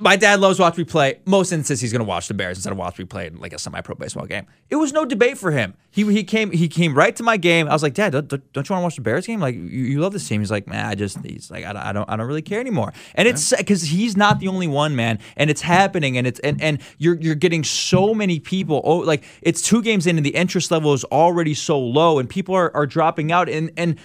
[0.00, 1.20] my dad loves watch me play.
[1.26, 3.52] Most instances, he's going to watch the Bears instead of watch me play in like
[3.52, 4.46] a semi-pro baseball game.
[4.70, 5.74] It was no debate for him.
[5.90, 7.68] He he came he came right to my game.
[7.68, 9.38] I was like, Dad, don't, don't you want to watch the Bears game?
[9.38, 10.40] Like, you, you love this team.
[10.40, 12.58] He's like, Man, I just he's like, I, don't- I don't I don't really care
[12.58, 12.94] anymore.
[13.14, 15.18] And it's because he's not the only one, man.
[15.36, 16.16] And it's happening.
[16.16, 18.80] And it's and and you're you're getting so many people.
[18.84, 22.28] Oh, like it's two games in, and the interest level is already so low, and
[22.30, 23.50] people are are dropping out.
[23.50, 23.98] And and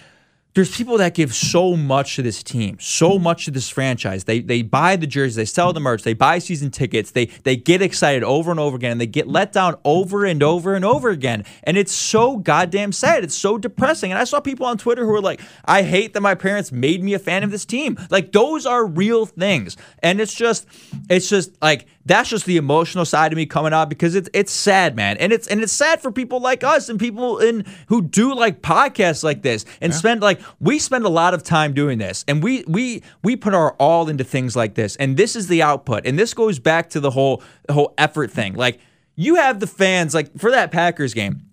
[0.58, 4.24] there's people that give so much to this team, so much to this franchise.
[4.24, 7.56] They they buy the jerseys, they sell the merch, they buy season tickets, they they
[7.56, 10.84] get excited over and over again, and they get let down over and over and
[10.84, 11.46] over again.
[11.62, 13.24] And it's so goddamn sad.
[13.24, 14.12] It's so depressing.
[14.12, 17.04] And I saw people on Twitter who were like, "I hate that my parents made
[17.04, 20.66] me a fan of this team." Like those are real things, and it's just
[21.08, 24.52] it's just like that's just the emotional side of me coming out because it's it's
[24.52, 28.02] sad, man, and it's and it's sad for people like us and people in who
[28.02, 31.98] do like podcasts like this and spend like we spend a lot of time doing
[31.98, 35.48] this, and we we we put our all into things like this, and this is
[35.48, 38.54] the output, and this goes back to the whole the whole effort thing.
[38.56, 38.80] Like
[39.16, 41.44] you have the fans like for that Packers game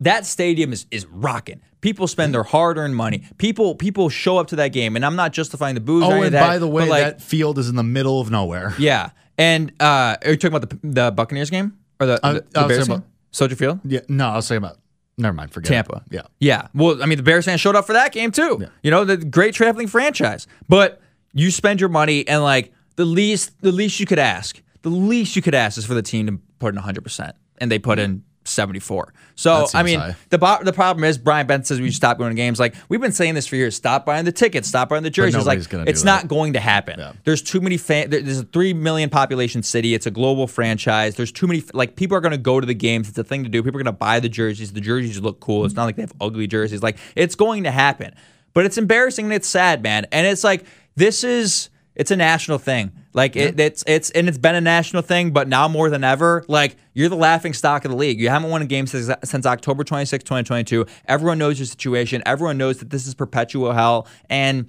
[0.00, 1.60] that stadium is is rocking.
[1.80, 3.22] People spend their hard-earned money.
[3.38, 6.04] People people show up to that game, and I'm not justifying the booze.
[6.04, 8.74] Oh, and that, by the way, like, that field is in the middle of nowhere.
[8.78, 9.10] yeah.
[9.38, 12.44] And uh, are you talking about the the Buccaneers game or the, I- the, the
[12.44, 12.92] Bears talking game?
[12.96, 14.78] about- Soldier Field, Yeah, no, I was saying about.
[15.18, 16.02] Never mind, forget Tampa.
[16.06, 16.14] It.
[16.16, 16.68] Yeah, yeah.
[16.74, 18.66] Well, I mean, the Bears fans showed up for that game too.
[18.82, 20.46] You know, the great traveling franchise.
[20.68, 21.00] But
[21.32, 25.34] you spend your money, and like the least the least you could ask, the least
[25.34, 27.98] you could ask is for the team to put in 100, percent and they put
[27.98, 28.22] in
[28.56, 29.14] 74.
[29.36, 30.16] So I mean, high.
[30.30, 32.58] the bo- the problem is Brian Benson says we should stop going to games.
[32.58, 33.76] Like we've been saying this for years.
[33.76, 34.66] Stop buying the tickets.
[34.66, 35.46] Stop buying the jerseys.
[35.46, 36.04] Like it's that.
[36.04, 37.00] not going to happen.
[37.24, 38.10] There's too many fans.
[38.10, 39.94] There's a three million population city.
[39.94, 41.14] It's a global franchise.
[41.14, 41.62] There's too many.
[41.72, 43.08] Like people are going to go to the games.
[43.08, 43.62] It's a thing to do.
[43.62, 44.72] People are going to buy the jerseys.
[44.72, 45.64] The jerseys look cool.
[45.64, 46.82] It's not like they have ugly jerseys.
[46.82, 48.14] Like it's going to happen.
[48.54, 50.06] But it's embarrassing and it's sad, man.
[50.10, 50.64] And it's like
[50.96, 52.92] this is it's a national thing.
[53.12, 56.44] Like it, it's it's and it's been a national thing, but now more than ever,
[56.48, 58.20] like you're the laughing stock of the league.
[58.20, 60.86] You haven't won a game since, since October 26, 2022.
[61.06, 62.22] Everyone knows your situation.
[62.26, 64.68] Everyone knows that this is perpetual hell, and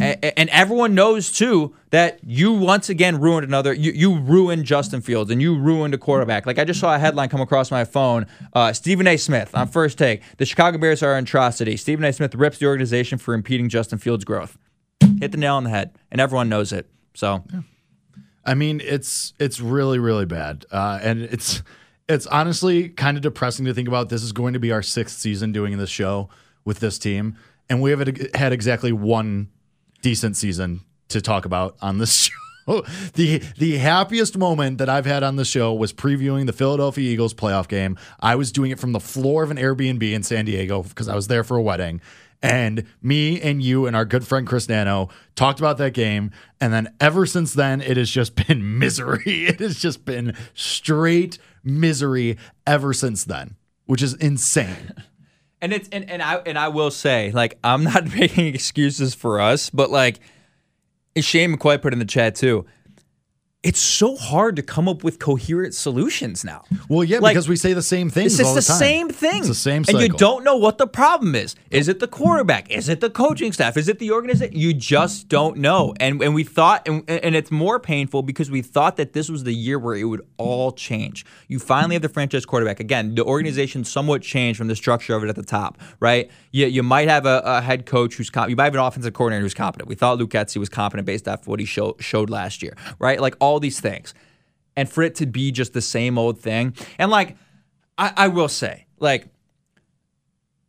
[0.00, 3.72] and everyone knows too that you once again ruined another.
[3.72, 6.44] You you ruined Justin Fields and you ruined a quarterback.
[6.44, 8.26] Like I just saw a headline come across my phone.
[8.52, 9.16] Uh, Stephen A.
[9.16, 10.22] Smith on first take.
[10.36, 11.78] The Chicago Bears are an atrocity.
[11.78, 12.12] Stephen A.
[12.12, 14.58] Smith rips the organization for impeding Justin Fields' growth.
[15.20, 16.88] Hit the nail on the head, and everyone knows it.
[17.14, 17.44] So.
[18.44, 21.62] I mean, it's it's really really bad, uh, and it's
[22.08, 24.08] it's honestly kind of depressing to think about.
[24.08, 26.30] This is going to be our sixth season doing this show
[26.64, 27.36] with this team,
[27.68, 29.50] and we haven't had exactly one
[30.00, 32.14] decent season to talk about on this
[32.66, 32.82] show.
[33.14, 37.34] the The happiest moment that I've had on the show was previewing the Philadelphia Eagles
[37.34, 37.98] playoff game.
[38.20, 41.14] I was doing it from the floor of an Airbnb in San Diego because I
[41.14, 42.00] was there for a wedding.
[42.42, 46.30] And me and you and our good friend Chris Nano talked about that game.
[46.60, 49.46] And then ever since then, it has just been misery.
[49.46, 54.92] It has just been straight misery ever since then, which is insane.
[55.60, 59.40] And it's and, and I and I will say, like, I'm not making excuses for
[59.40, 60.20] us, but like
[61.20, 62.64] Shane McCoy put in the chat too.
[63.64, 66.62] It's so hard to come up with coherent solutions now.
[66.88, 68.38] Well, yeah, Like, because we say the same things.
[68.38, 69.40] It's the, the, same thing.
[69.40, 71.56] It's the same And you don't know what the problem is.
[71.72, 72.70] Is it the quarterback?
[72.70, 73.76] Is it the coaching staff?
[73.76, 74.56] Is it the organization?
[74.56, 75.92] You just don't know.
[75.98, 79.42] And and we thought and, and it's more painful because we thought that this was
[79.42, 81.26] the year where it would all change.
[81.48, 82.78] You finally have the franchise quarterback.
[82.78, 86.30] Again, the organization somewhat changed from the structure of it at the top, right?
[86.52, 89.14] You, you might have a, a head coach who's comp- you might have an offensive
[89.14, 89.88] coordinator who's competent.
[89.88, 93.20] We thought Luke Getsy was competent based off what he show, showed last year, right?
[93.20, 94.12] Like all these things
[94.76, 96.74] and for it to be just the same old thing.
[96.98, 97.36] And like,
[97.96, 99.26] I, I will say, like,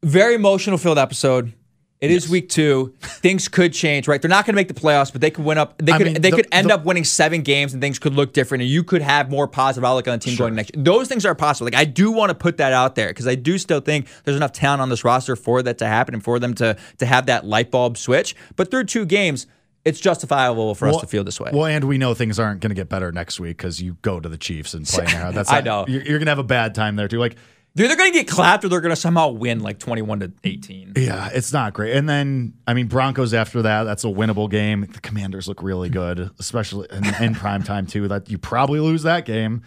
[0.04, 1.54] very emotional filled episode.
[2.02, 2.94] It is week two.
[3.02, 4.22] Things could change, right?
[4.22, 5.78] They're not going to make the playoffs, but they could win up.
[5.80, 6.06] They I could.
[6.08, 8.62] mean, they the- could end the- up winning seven games, and things could look different.
[8.62, 10.74] And you could have more positive outlook on the team going next.
[10.74, 10.82] year.
[10.82, 11.66] Those things are possible.
[11.66, 14.38] Like I do want to put that out there because I do still think there's
[14.38, 17.26] enough talent on this roster for that to happen and for them to to have
[17.26, 18.34] that light bulb switch.
[18.56, 19.46] But through two games,
[19.86, 21.52] it's justifiable for us to feel this way.
[21.54, 24.20] Well, and we know things aren't going to get better next week because you go
[24.20, 25.32] to the Chiefs and play there.
[25.32, 25.86] That's I not- know.
[25.94, 27.18] you're, you're going to have a bad time there too.
[27.20, 27.36] Like,
[27.76, 30.32] They're either going to get clapped or they're going to somehow win like 21 to
[30.44, 30.94] 18.
[30.98, 31.96] yeah, it's not great.
[31.96, 34.82] And then, I mean, Broncos after that, that's a winnable game.
[34.92, 38.08] The Commanders look really good, especially in, in prime time too.
[38.10, 39.64] That you probably lose that game.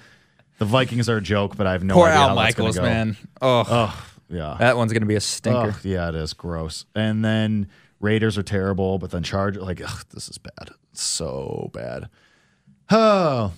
[0.58, 2.68] The Vikings are a joke, but I have no Poor idea Al how that's gonna
[2.68, 2.82] Michaels, go.
[2.82, 3.16] man.
[3.40, 4.56] Oh, Oh, yeah.
[4.60, 5.70] that one's going to be a stinker.
[5.70, 6.84] Ugh, yeah, it is gross.
[6.94, 7.68] And then
[8.02, 10.70] Raiders are terrible, but then Charge like ugh, this is bad.
[10.92, 12.08] It's so bad.
[12.90, 13.52] Oh,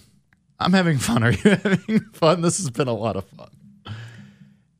[0.60, 1.22] I'm having fun.
[1.24, 2.42] Are you having fun?
[2.42, 3.48] This has been a lot of fun.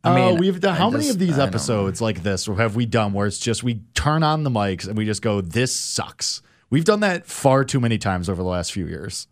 [0.05, 2.47] I mean, uh, we've done I how many just- of these I episodes like this
[2.47, 5.41] have we done where it's just we turn on the mics and we just go,
[5.41, 9.29] "This sucks." We've done that far too many times over the last few years.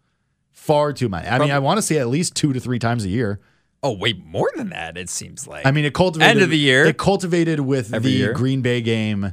[0.51, 1.27] Far too many.
[1.29, 3.41] I mean, I want to say at least two to three times a year.
[3.83, 5.67] Oh, wait, more than that, it seems like.
[5.67, 6.85] I mean, it cultivated End of the year.
[6.85, 8.33] It cultivated with Every the year.
[8.33, 9.33] Green Bay game.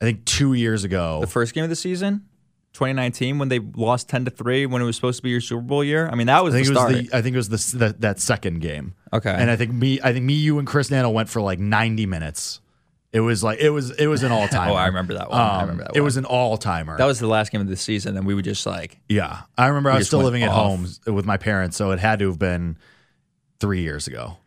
[0.00, 1.20] I think two years ago.
[1.20, 2.26] the first game of the season,
[2.74, 5.62] 2019, when they lost 10 to 3 when it was supposed to be your Super
[5.62, 6.08] Bowl year.
[6.08, 6.92] I mean, that was I think the it start.
[6.92, 8.94] was the I think it was the, the that second game.
[9.12, 9.30] Okay.
[9.30, 12.06] And I think me I think me you and Chris Nano went for like 90
[12.06, 12.60] minutes
[13.12, 14.72] It was like it was it was an all timer.
[14.72, 15.40] Oh, I remember that one.
[15.40, 15.96] I um, remember that one.
[15.98, 16.98] It was an all timer.
[16.98, 19.42] That was the last game of the season, and we would just like yeah.
[19.56, 22.26] I remember I was still living at home with my parents, so it had to
[22.26, 22.76] have been
[23.60, 24.38] three years ago,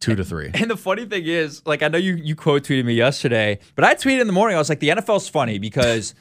[0.00, 0.50] two to three.
[0.54, 3.84] And the funny thing is, like, I know you you quote tweeted me yesterday, but
[3.84, 4.56] I tweeted in the morning.
[4.56, 6.14] I was like, the NFL's funny because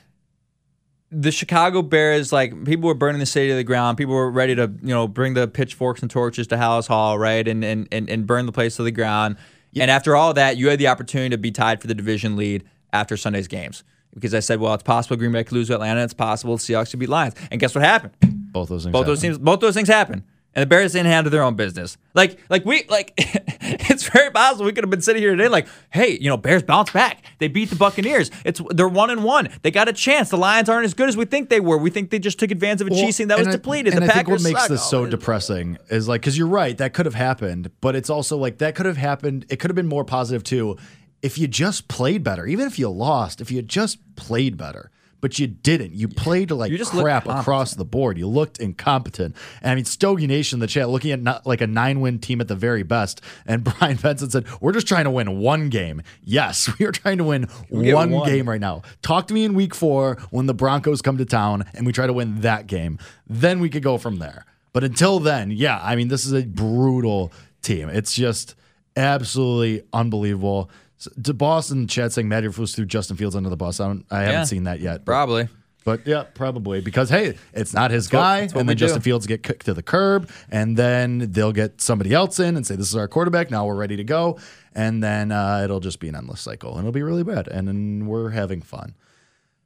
[1.11, 3.97] the Chicago Bears, like, people were burning the city to the ground.
[3.97, 7.47] People were ready to, you know, bring the pitchforks and torches to Halas Hall, right,
[7.47, 9.37] and and and, and burn the place to the ground.
[9.77, 12.63] And after all that, you had the opportunity to be tied for the division lead
[12.93, 13.83] after Sunday's games.
[14.13, 16.01] Because I said, well, it's possible Green Bay could lose to Atlanta.
[16.01, 17.35] It's possible the Seahawks could beat Lions.
[17.51, 18.13] And guess what happened?
[18.53, 18.93] Both those things.
[18.93, 19.35] Both those happened.
[19.35, 20.23] teams, both those things happen,
[20.55, 21.97] and the Bears didn't handle their own business.
[22.13, 25.67] Like, like we, like, it's very possible we could have been sitting here today, like,
[25.91, 27.23] hey, you know, Bears bounce back.
[27.39, 28.31] They beat the Buccaneers.
[28.45, 29.49] It's they're one and one.
[29.63, 30.29] They got a chance.
[30.29, 31.77] The Lions aren't as good as we think they were.
[31.77, 33.93] We think they just took advantage of a Well, Chiefs that was I- depleted.
[33.93, 36.47] And the I Packers think what makes this so Oh, depressing is like because you're
[36.47, 39.45] right, that could have happened, but it's also like that could have happened.
[39.49, 40.77] It could have been more positive too
[41.21, 43.41] if you just played better, even if you lost.
[43.41, 44.89] If you just played better.
[45.25, 45.95] But you didn't.
[45.95, 48.19] You played like You just crap across the board.
[48.19, 49.35] You looked incompetent.
[49.63, 52.19] And I mean, Stogie Nation in the chat looking at not like a nine win
[52.19, 53.21] team at the very best.
[53.47, 56.03] And Brian Benson said, We're just trying to win one game.
[56.23, 58.29] Yes, we are trying to win one, one.
[58.29, 58.83] game right now.
[59.01, 62.05] Talk to me in week four when the Broncos come to town and we try
[62.05, 62.99] to win that game.
[63.25, 64.45] Then we could go from there.
[64.73, 67.89] But until then, yeah, I mean, this is a brutal team.
[67.89, 68.53] It's just
[68.95, 70.69] absolutely unbelievable.
[71.07, 73.79] S- To Boston chat saying Matt Eberflus threw Justin Fields under the bus.
[73.79, 74.05] I don't.
[74.11, 74.43] I haven't Yeah.
[74.45, 75.05] seen that yet.
[75.05, 75.47] but- Probably.
[75.83, 78.77] but yeah, probably because hey, it's not his what- guy, that's what and we then
[78.77, 79.03] Justin do.
[79.03, 82.75] Fields get kicked to the curb, and then they'll get somebody else in and say
[82.75, 83.51] this is our quarterback.
[83.51, 84.39] Now we're ready to go,
[84.73, 87.67] and then uh, it'll just be an endless cycle, and it'll be really bad, and
[87.67, 88.95] then we're having fun.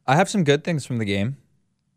[0.07, 1.37] I have some good things from the game.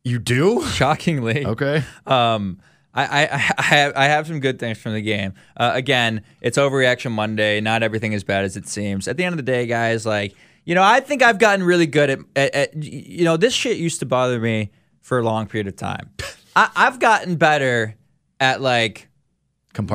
[0.05, 1.85] You do Shockingly, okay?
[2.07, 2.59] Um,
[2.95, 5.35] I, I, I have I have some good things from the game.
[5.57, 7.61] Uh, again, it's overreaction Monday.
[7.61, 9.09] Not everything is bad as it seems.
[9.09, 10.35] At the end of the day, guys, like
[10.65, 13.79] you know, I think I've gotten really good at, at, at you know, this shit
[13.79, 14.71] used to bother me
[15.01, 16.11] for a long period of time.
[16.57, 17.97] I, I've gotten better
[18.39, 19.09] at like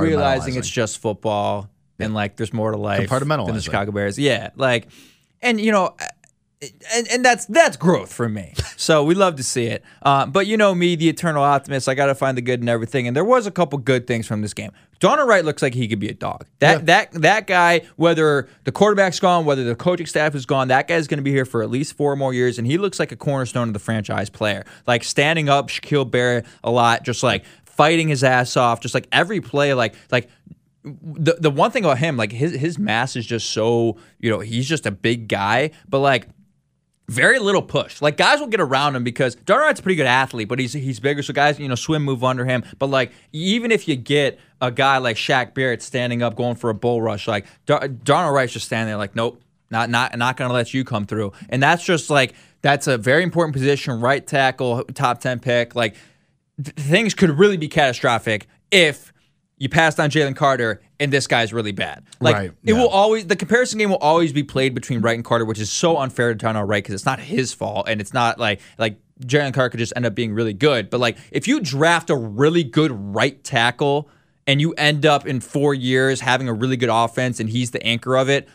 [0.09, 1.69] realizing it's just football
[1.99, 4.17] and like there's more to life than the Chicago Bears.
[4.19, 4.87] Yeah, like,
[5.41, 5.95] and you know,
[6.91, 8.53] and and that's that's growth for me.
[8.77, 9.83] So we love to see it.
[10.01, 11.87] Uh, but you know me, the eternal optimist.
[11.87, 13.07] I got to find the good in everything.
[13.07, 14.71] And there was a couple good things from this game.
[14.99, 16.45] Darnell Wright looks like he could be a dog.
[16.59, 20.87] That that that guy, whether the quarterback's gone, whether the coaching staff is gone, that
[20.87, 22.57] guy's going to be here for at least four more years.
[22.57, 24.65] And he looks like a cornerstone of the franchise player.
[24.87, 29.07] Like standing up, Shaquil Barrett a lot, just like fighting his ass off, just like
[29.11, 30.29] every play, like like
[30.83, 34.39] the the one thing about him, like his his mass is just so you know
[34.39, 36.27] he's just a big guy, but like
[37.09, 38.01] very little push.
[38.01, 40.99] Like guys will get around him because Wright's a pretty good athlete, but he's he's
[40.99, 42.63] bigger, so guys you know swim move under him.
[42.79, 46.69] But like even if you get a guy like Shaq Barrett standing up going for
[46.69, 49.41] a bull rush, like Dar- Darnell Wright's just standing there like nope.
[49.69, 53.23] Not not not gonna let you come through, and that's just like that's a very
[53.23, 53.99] important position.
[53.99, 55.75] Right tackle, top ten pick.
[55.75, 55.95] Like
[56.63, 59.11] th- things could really be catastrophic if
[59.57, 62.03] you passed on Jalen Carter and this guy's really bad.
[62.19, 62.73] Like Right, it yeah.
[62.73, 65.71] will always the comparison game will always be played between Wright and Carter, which is
[65.71, 68.99] so unfair to Darnell Wright because it's not his fault and it's not like like
[69.21, 70.89] Jalen Carter could just end up being really good.
[70.89, 74.09] But like if you draft a really good right tackle
[74.45, 77.83] and you end up in four years having a really good offense and he's the
[77.83, 78.47] anchor of it,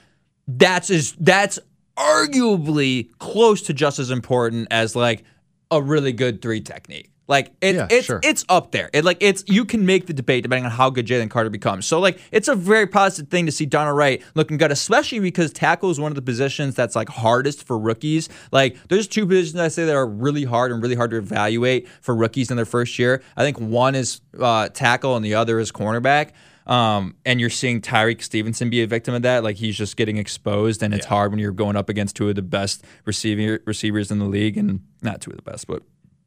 [0.49, 1.59] that's is that's
[1.97, 5.25] arguably close to just as important as like
[5.71, 7.12] a really good three technique.
[7.29, 8.21] Like it, Yeah, it's sure.
[8.23, 8.91] it's up there.
[8.93, 11.87] It like it's you can make the debate depending on how good Jalen Carter becomes.
[11.87, 15.53] So like it's a very positive thing to see Darnell Wright looking good, especially because
[15.53, 18.29] tackle is one of the positions that's like hardest for rookies.
[18.51, 21.89] Like there's two positions I say that are really hard and really hard to evaluate
[22.01, 23.23] for rookies in their first year.
[23.37, 26.31] I think one is uh, tackle and the other is cornerback.
[26.67, 29.43] Um, and you're seeing Tyrique Stevenson be a victim of that.
[29.43, 32.37] Like he's just getting exposed, and it's hard when you're going up against two of
[32.37, 35.83] the best receiving receivers in the league, and not two of the best, but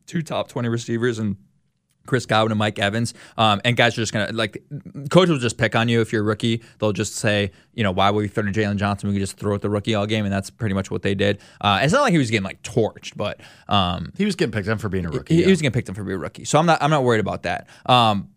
[0.05, 1.37] two top 20 receivers and
[2.05, 3.13] Chris Godwin and Mike Evans.
[3.37, 4.63] Um, and guys are just going to, like,
[5.09, 6.61] coach will just pick on you if you're a rookie.
[6.79, 9.09] They'll just say, you know, why would we throw to Jaylon Johnson?
[9.09, 10.25] We could just throw at the rookie all game.
[10.25, 11.39] And that's pretty much what they did.
[11.61, 14.67] Uh, it's not like he was getting, like, torched, but um, He was getting picked
[14.67, 15.33] on for being a rookie.
[15.33, 15.45] he, yeah.
[15.45, 16.45] he was getting picked pick them for being a rookie.
[16.45, 17.67] So I'm not, I'm not worried about that.
[17.87, 18.29] Um,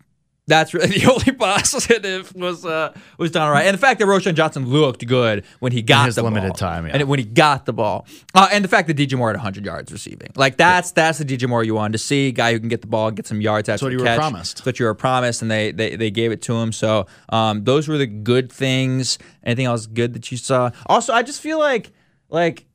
[0.49, 4.33] that's really the only positive was uh, was Darnell Wright, and the fact that Roschon
[4.33, 6.55] Johnson looked good when he got his the limited ball.
[6.55, 6.97] time, yeah.
[6.97, 9.65] and when he got the ball, uh, and the fact that DJ Moore had 100
[9.65, 12.69] yards receiving, like that's that's the DJ Moore you wanted to see, guy who can
[12.69, 14.57] get the ball, get some yards after what the you were promised.
[14.57, 16.71] That's what you were promised, and they they, they gave it to him.
[16.71, 19.17] So um, those were the good things.
[19.43, 20.71] Anything else good that you saw?
[20.87, 21.91] Also, I just feel like
[22.29, 22.65] like.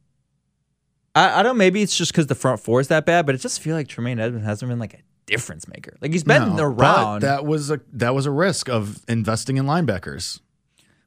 [1.17, 1.57] I, I don't.
[1.57, 3.87] Maybe it's just because the front four is that bad, but it just feel like
[3.87, 5.97] Tremaine Edmunds hasn't been like a difference maker.
[6.01, 7.21] Like he's been No, around.
[7.21, 10.41] But that was a that was a risk of investing in linebackers.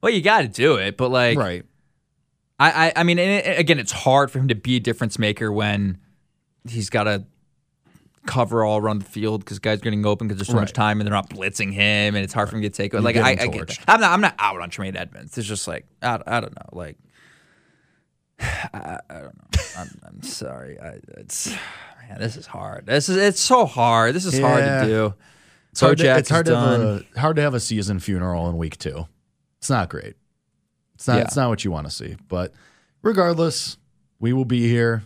[0.02, 1.66] Well, you got to do it, but like, right.
[2.60, 5.20] I, I, I mean, and it, again, it's hard for him to be a difference
[5.20, 6.00] maker when
[6.68, 7.26] he's got to
[8.26, 11.00] cover all around the field because guys are getting open because there's so much time
[11.00, 13.04] and they're not blitzing him, and it's hard for him to get taken.
[13.04, 13.80] Like I, I get that.
[13.88, 15.38] I'm not, I'm not out on Tremaine Edmunds.
[15.38, 16.98] It's just like I, I don't know, like.
[18.40, 19.62] I, I don't know.
[19.78, 20.80] I'm, I'm sorry.
[20.80, 21.48] I, it's
[22.10, 22.86] man, this is hard.
[22.86, 24.16] This is it's so hard.
[24.16, 25.14] This is hard to do.
[25.72, 27.06] It's hard, to, it's hard is to have done.
[27.16, 29.08] a hard to have a season funeral in week two.
[29.60, 30.16] It's not great.
[30.96, 31.18] It's not.
[31.18, 31.24] Yeah.
[31.24, 32.16] It's not what you want to see.
[32.28, 32.54] But
[33.04, 33.78] regardless,
[34.20, 35.04] we will be here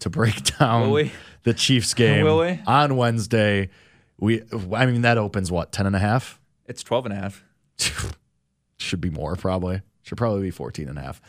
[0.00, 1.12] to break down Will we?
[1.44, 2.60] the Chiefs game Will we?
[2.66, 3.70] on Wednesday.
[4.18, 4.42] We,
[4.74, 6.38] I mean, that opens what ten and a half.
[6.66, 7.44] It's 12 and a half.
[8.78, 9.82] Should be more probably.
[10.02, 11.20] Should probably be 14 and a half.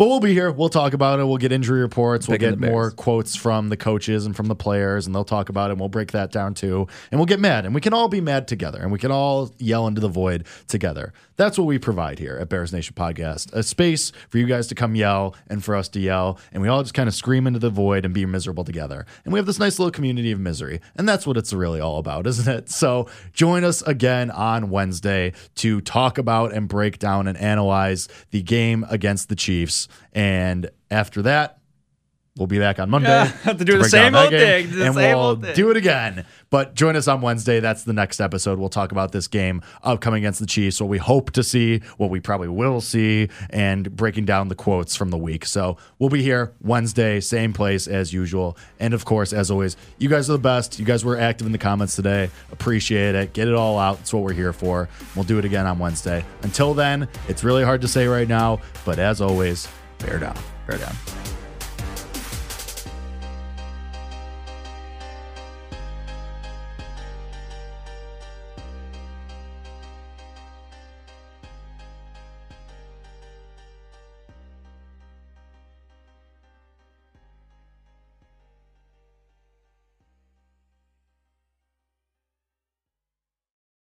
[0.00, 0.50] But we'll be here.
[0.50, 1.26] We'll talk about it.
[1.26, 2.26] We'll get injury reports.
[2.26, 5.50] We'll Picking get more quotes from the coaches and from the players, and they'll talk
[5.50, 5.72] about it.
[5.72, 6.88] And we'll break that down too.
[7.10, 7.66] And we'll get mad.
[7.66, 8.78] And we can all be mad together.
[8.80, 11.12] And we can all yell into the void together.
[11.36, 14.74] That's what we provide here at Bears Nation Podcast a space for you guys to
[14.74, 16.38] come yell and for us to yell.
[16.52, 19.04] And we all just kind of scream into the void and be miserable together.
[19.24, 20.80] And we have this nice little community of misery.
[20.96, 22.70] And that's what it's really all about, isn't it?
[22.70, 28.42] So join us again on Wednesday to talk about and break down and analyze the
[28.42, 29.88] game against the Chiefs.
[30.12, 31.60] And after that,
[32.36, 33.08] we'll be back on Monday.
[33.08, 36.24] Yeah, have to do the same old game, thing, and same we'll do it again.
[36.48, 37.60] But join us on Wednesday.
[37.60, 38.58] That's the next episode.
[38.58, 42.10] We'll talk about this game upcoming against the Chiefs, what we hope to see, what
[42.10, 45.44] we probably will see, and breaking down the quotes from the week.
[45.44, 48.56] So we'll be here Wednesday, same place as usual.
[48.80, 50.78] And of course, as always, you guys are the best.
[50.78, 52.30] You guys were active in the comments today.
[52.50, 53.32] Appreciate it.
[53.32, 53.98] Get it all out.
[53.98, 54.88] That's what we're here for.
[55.14, 56.24] We'll do it again on Wednesday.
[56.42, 59.68] Until then, it's really hard to say right now, but as always,
[60.00, 60.36] Bear down.
[60.66, 60.94] Bear down.